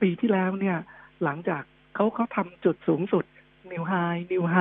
[0.00, 0.78] ปีที่แล้วเนี่ย
[1.24, 1.62] หลังจาก
[1.94, 3.24] เขาเขาทำจุดสูงสุด
[3.72, 3.92] นิวไฮ
[4.32, 4.56] นิวไฮ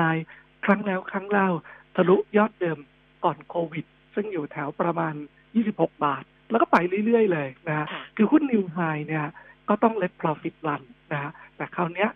[0.65, 1.49] ครั้งแล้วครั้งเล่า
[1.97, 2.79] ทะลุยอดเดิม
[3.23, 3.85] ก่อนโควิด
[4.15, 5.13] ซึ่งอยู่แถวประมาณ
[5.57, 7.87] 26 บาท แล้วก็ไปเรื่อย ๆ เลยนะ
[8.17, 8.77] คือหุ้นนิวไฮ
[9.07, 9.25] เนี่ย
[9.69, 10.81] ก็ต้องเล็ profit run
[11.13, 12.07] นะแต่คราวนี้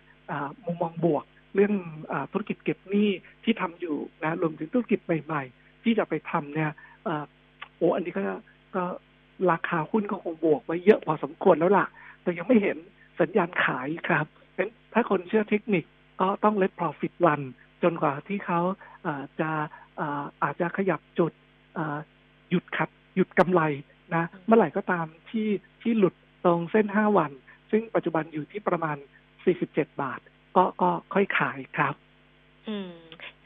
[0.64, 1.24] มุมมองบวก
[1.54, 1.74] เรื่อง
[2.12, 3.08] อธุรกิจเก็บหนี้
[3.44, 6.70] ที่ทำอยู่นะรวมถึงธุรกิจใหม่ ๆ ที่จะไปทำเนี่ย
[7.76, 8.24] โอ้อันนี้ก็
[8.74, 8.84] ก็
[9.50, 11.86] ราคาหุ้นก็คงบวกไว้เยอะพอสมควรแล้วล่ะ
[12.22, 12.76] แต่ยังไม่เห็น
[13.20, 15.84] สัญญาณขายครับเป็นถ้าคนเชื่อเทคนิค
[16.20, 17.42] ก็ต้องเล็ profit run
[17.82, 18.60] จนกว่าที่เขา
[19.40, 19.50] จะ
[20.42, 21.32] อาจจะขยับจุด
[22.50, 23.62] หยุดขัดหยุดกำไร
[24.14, 25.48] นะเมื่อไหร่ก็ตามที่
[25.82, 26.14] ที่หลุด
[26.44, 27.30] ตรงเส้นห้าวัน
[27.70, 28.96] ซึ่งปัจจุบันอยู่ที่ประมาณ
[29.44, 30.20] สี่สิบเจ็ดบาท
[30.56, 31.94] ก็ก็ค่อยขายครับ
[32.68, 32.92] อืม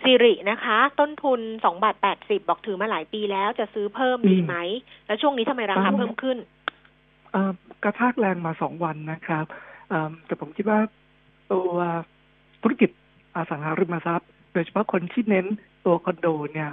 [0.03, 4.55] สิรินะคะ ต้นทุนสองบาทแปดสิบบอกถือมาหลายปีแล้วจะซื้อเพิ่มดีไหม
[5.07, 6.39] แล้วช่วงนี้ทำไมราคาเพิ่มขึ้น
[7.85, 9.47] กระทากแรงมาสองวันนะครับ
[10.27, 10.81] แต่ผมคิดว่า
[11.53, 11.71] ตัว
[12.63, 12.91] ธุรกิจ
[13.37, 15.47] อสังหาริมทรัพย์โดยเฉพาะคนที่เน้น
[15.87, 16.71] ตัวคอนโดเนี่ย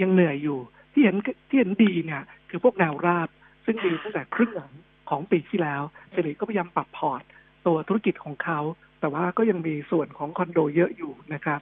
[0.00, 0.58] ยังเหนื่อยอยู่
[0.92, 1.16] ที่เห็น
[1.48, 3.28] ที่เห็นดีเนี่ยคือพวกแนวราบ
[3.64, 4.72] ซึ่งดีตั้งแต่ครึ่งหลัง
[5.10, 7.22] ของปีที่แล้วเซรีก็พยายามปรับพอร์ต
[7.66, 8.60] ตัวธุรกิจของเขา
[9.00, 11.60] แต่ว่าก็ยังมีส่วนของคอนโดเยอะอยู่นะครับ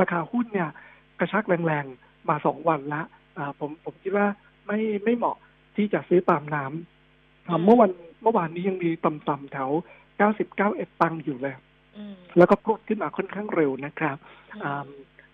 [0.00, 0.70] ราคาหุ้นเนี่ย
[1.18, 3.02] กระชักแรงๆ มาสองวันละ
[3.58, 4.26] ผมผมคิดว่า
[4.66, 5.36] ไม่ไม่เหมาะ
[5.76, 7.90] ที่จะซื้อตามน้ำเมื่อวัน
[8.22, 9.70] เมื่อวานนี้ยังมีต่ำๆแถว
[10.16, 11.54] เก้าสิบเก้าเอ็ดตังอยู่เลย
[12.38, 14.16] แล้วก็พุดขึ้นมาค่อนข้างเร็วนะครับ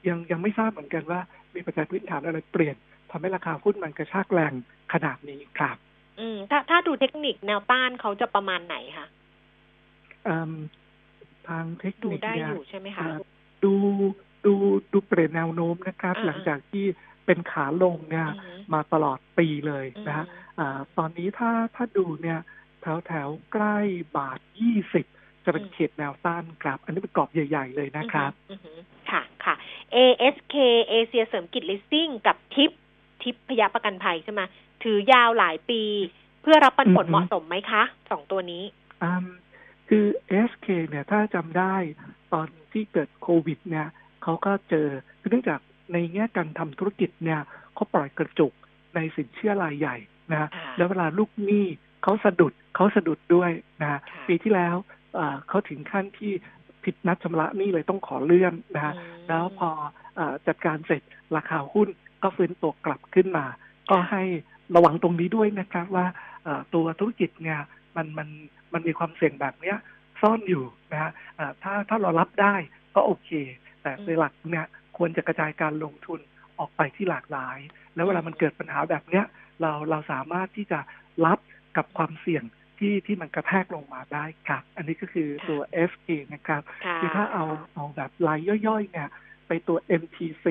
[0.09, 1.21] ยังยังไม่ทราบเหมือนกันว่า
[1.55, 2.77] มีปัจจัยพื้นฐานอะไรเปลี่ยน
[3.11, 4.53] ทำให้ราคาหุ้นมันกระชากแรง
[4.93, 5.77] ขนาดนี้ครับ
[6.21, 9.07] อืม ถ้าถ้าดูเทคนิคแนวต้านเขาจะประมาณไหนคะ
[10.29, 10.53] อืม
[11.49, 13.19] ทางเทคดูนิคได้เนี่อยยู่ใช่ไหมคะอ่า
[13.65, 13.75] ดู
[14.47, 14.55] ดู
[14.93, 16.85] ดูเปลี่ยนแนวโน้มนะครับอ่าหลังจากที่
[17.27, 20.27] เป็นขาลงเนี่ยอือฮึมาตลอดปีเลยอืมนะฮะ
[20.59, 22.39] อ่าตอนนี้ถ้าถ้าดูเนี่ย
[22.81, 23.77] แถวแถวใกล้
[24.17, 25.07] บาทยี่สิบ
[25.45, 28.79] จะเป็นเขตแนวต้านครับ อันนี้เป็นกรอบใหญ่ ๆ เลยนะครับอือหือ
[29.11, 29.55] ค่ะค่ะ
[29.97, 30.55] ASK
[30.89, 32.71] เอเชียเสริมกิจลิสซิ่งกับทิป
[33.23, 34.43] ทิปพยาประกันภัยใช่ไหม
[34.83, 35.83] ถือยาวหลายปี
[36.43, 38.65] เพื่อรับปันผลอือฮึเหมาะสมไหมคะสองตัวนี้
[39.03, 39.27] อืม
[39.89, 40.07] คือ
[40.49, 41.75] SK เนี่ยถ้าจำได้
[42.33, 43.87] ตอนที่เกิดโควิด เนี่ย
[44.23, 44.87] เขาก็เจอ
[45.21, 45.61] คือเนื่องจาก
[45.93, 47.41] ในแง่การทำธุรกิจเนี่ย
[47.75, 48.53] เขาปล่อยกระจุก
[48.95, 49.97] ในสินเชื่อรายใหญ่
[50.33, 51.67] นะอ่าแล้วเวลาลูกหนี้
[52.03, 53.51] เขาสะดุดเขาสะดุดด้วย
[53.83, 55.00] นะค่ะปีที่แล้วอ่า
[55.49, 56.33] เขาถึงขั้นที่
[56.85, 59.71] ผิดนัดชำระหนี้เลยต้องขอเลื่อนนะฮะอืมแล้วพอ
[60.19, 61.03] อาจัดการเสร็จ
[61.37, 61.89] ราคาหุ้น
[62.23, 63.47] ก็ฟื้นตัวกลับขึ้นมา
[63.91, 64.23] ก็ให้
[64.77, 66.07] ระวังตรงนี้ด้วยนะครับว่า
[66.45, 67.61] เอ่อตัวธุรกิจเนี่ย
[67.97, 68.29] มันมัน
[68.73, 69.77] มันมีความเสี่ยงแบบเนี้ย
[70.21, 72.55] ซ่อนอยู่นะฮะอ่าถ้าถ้าเรารับได้
[72.95, 73.31] ก็โอเค
[73.83, 76.21] แต่ในหลักเนี่ยควรจะกระจายการลงทุน
[76.59, 77.59] ออกไปที่หลากหลาย
[77.95, 79.25] แล้วเวลามันเกิดปัญหาแบบเนี้ย
[79.61, 80.79] เราเราสามารถที่จะ
[81.27, 81.39] รับ
[81.77, 82.45] กับความเสี่ยง
[82.81, 85.61] ที่ที่มันกระแทกลงมาได้ครับ อันนี้ก็คือตัว
[85.91, 89.09] FA นะครับค่ะคือถ้าเอาเอาแบบรายย่อยๆเนี่ย
[89.49, 90.47] ไปตัว MTC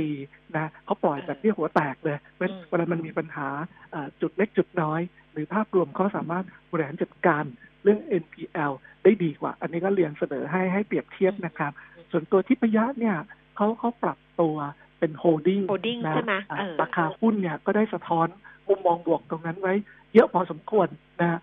[0.57, 3.47] นะเขาปล่อยแบบที่หัวแตกเลยเวลาอืมเวลามันมีปัญหา
[3.91, 5.01] เอ่อจุดเล็กจุดน้อย
[5.31, 7.43] หรือภาพรวมเขาสามารถบริหารจัดการ
[7.83, 8.71] เรื่อง NPL
[9.03, 11.71] ได้ดีกว่า อันนี้ก็เรียนเสนอให้ให้เปรียบเทียบนะครับ
[12.11, 13.15] ส่วนตัวทิพยะเนี่ย
[13.55, 14.55] เขาเขาปรับตัว
[14.99, 18.27] เป็นโฮดดิ้ง holding นะใช่ไหมอ่าเออราคาหุ้นเนี่ยก็ได้สะท้อน
[18.67, 19.73] มุมมองบวกตรงนั้นไว้
[20.13, 20.87] เยอะพอสมควร
[21.21, 21.39] นะ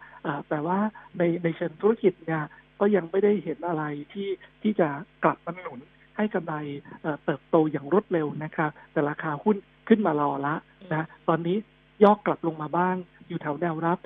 [0.49, 0.79] แต่ว่า
[1.19, 2.43] ในในเชิงธุรกิจเนี่ย
[2.81, 4.29] ก็ยังไม่ได้เห็นอะไรที่
[4.63, 4.89] ที่จะ
[5.25, 5.81] กลับมาหนุน
[6.17, 6.55] ให้กำไร
[7.25, 9.57] เติบโตอย่างรวดเร็วนะครับ แต่ราคาหุ้น
[9.89, 10.55] ขึ้นมารอละ
[10.95, 11.57] นะตอนนี้
[12.05, 12.97] ย่อกลับลงมาบ้าง
[13.29, 13.99] อยู่แถวแนวรับ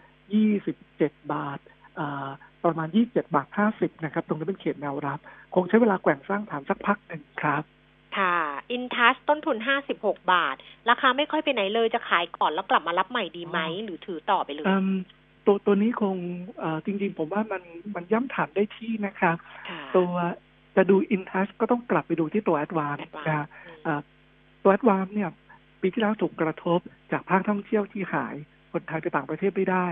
[0.63, 1.59] 27 บาท
[1.99, 2.29] อ่า
[2.65, 5.19] ประมาณ 27 บาท 50 นะครับ ตรงนี้เป็นเขตแนวรับ
[5.55, 7.63] คงใช้เวลาแกว่งสร้างฐานสักพักหนึ่งครับ
[8.19, 8.37] ค่ะ
[8.73, 10.57] อินทัสต้นทุนห้าสิบหกบาท
[10.89, 14.93] ราคาไม่ค่อยไปไหนเลยจะขายก่อนแล้วกลับมารับใหม่ดีไหม หรือถือต่อไปเลยอืม
[15.47, 16.17] ตัวตัวนี้คง
[16.59, 17.63] เอ่อจริง ๆ ผมว่ามัน
[17.95, 19.37] มันย่ำฐานได้ที่นะครับ
[19.69, 20.11] ค่ะตัว
[20.77, 23.47] จะดูอินทัชก็ต้องกลับไปดูที่ตัวแอดวาน Advance นะฮะ
[23.85, 24.01] เอ่อ
[24.63, 25.31] ตัวแอดวานเนี่ย
[25.81, 26.81] ปีที่แล้วถูกกระทบ
[27.13, 28.35] จากภาคท่องเที่ยวที่หาย
[28.73, 29.87] คนไทยไปต่างประเทศไม่ได้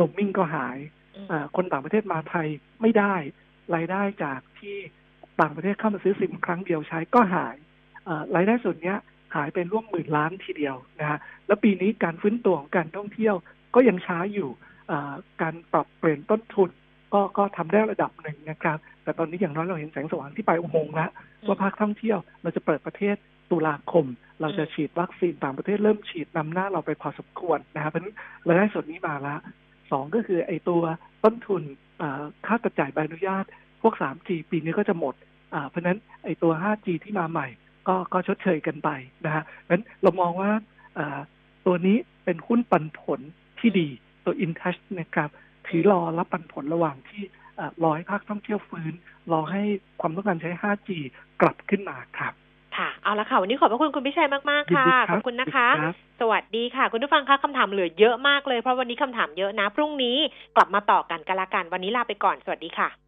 [0.00, 0.78] ลมมิ่งก็หาย
[1.16, 2.48] อืมเอ่อคนต่างประเทศมาไทย
[2.82, 3.14] ไม่ได้
[3.74, 4.76] รายได้จากที่
[5.40, 7.56] ต่างประเทศเข้ามาซื้อซิมครั้งเดียวใช้ก็หาย
[8.04, 8.96] เอ่อรายได้ส่วนเนี้ย
[9.34, 13.34] หายเป็นร่วมหมื่นล้านทีเดียวนะฮะแล้วปีนี้การฟื้นตัวของการท่องเที่ยว
[13.74, 14.48] ก็ยังช้าอยู่
[14.88, 15.12] เอ่อ
[15.42, 16.70] การปรับเปลี่ยนต้นทุน
[17.14, 21.10] ก็ก็ทำได้ระดับหนึ่งนะครับ แต่ตอนนี้อย่างน้อยเราเห็นแสงสว่างที่ปลายอุโมงค์แล้ว
[21.46, 23.16] ว่าภาคท่องเที่ยวเราจะเปิดประเทศ
[23.50, 24.06] ตุลาคม
[24.40, 28.14] เราจะฉีดวัคซีนต่างประเทศเริ่มฉีดนำหน้าเราไปพอสมควรนะครับเพราะฉะนั้น
[28.46, 29.36] รายได้ส่วนนี้มาละ
[29.90, 30.82] สองก็คือไอ้ตัว
[31.24, 31.62] ต้นทุน
[31.98, 33.48] เอ่อค่ากระจายใบอนุญาตพ
[33.86, 35.14] วก 3G ปีนี้ก็จะหมด
[35.54, 37.48] อ่า เพราะฉะนั้นไอ้ตัว 5G ที่มาใหม่
[37.88, 38.88] ก็ก็ชดเชยกันไป
[39.24, 40.50] นะฮะเพราะฉะนั้นเรามองว่า
[40.98, 41.18] อ่า
[41.66, 43.20] ตัวนี้เป็นหุ้นปันผล
[43.58, 43.88] ที่ดี
[44.24, 45.28] ตัว InTouch นะครับ
[45.66, 47.22] ถือรอรับปันผลระหว่างที่
[47.56, 48.92] เอ่อรอให้ภาคท่องเที่ยวฟื้น
[49.32, 49.62] รอให้
[50.00, 50.90] ความต้องการใช้ 5G
[51.40, 52.32] กลับขึ้นมาครับ
[52.76, 60.16] ค่ะ เอาละค่ะ วันนี้ขอบพระคุณคุณพิชัยมาก ๆ ค่ะยินดีครับขอบคุณนะคะยินดีครับสวัสดีค่ะ คุณผู้ฟังคะคำถามเหลือเยอะมากเลย เพราะวันนี้คำถามเยอะนะ พรุ่งนี้
[60.56, 63.03] กลับมาต่อกันกันละกัน วันนี้ลาไปก่อน สวัสดีค่ะ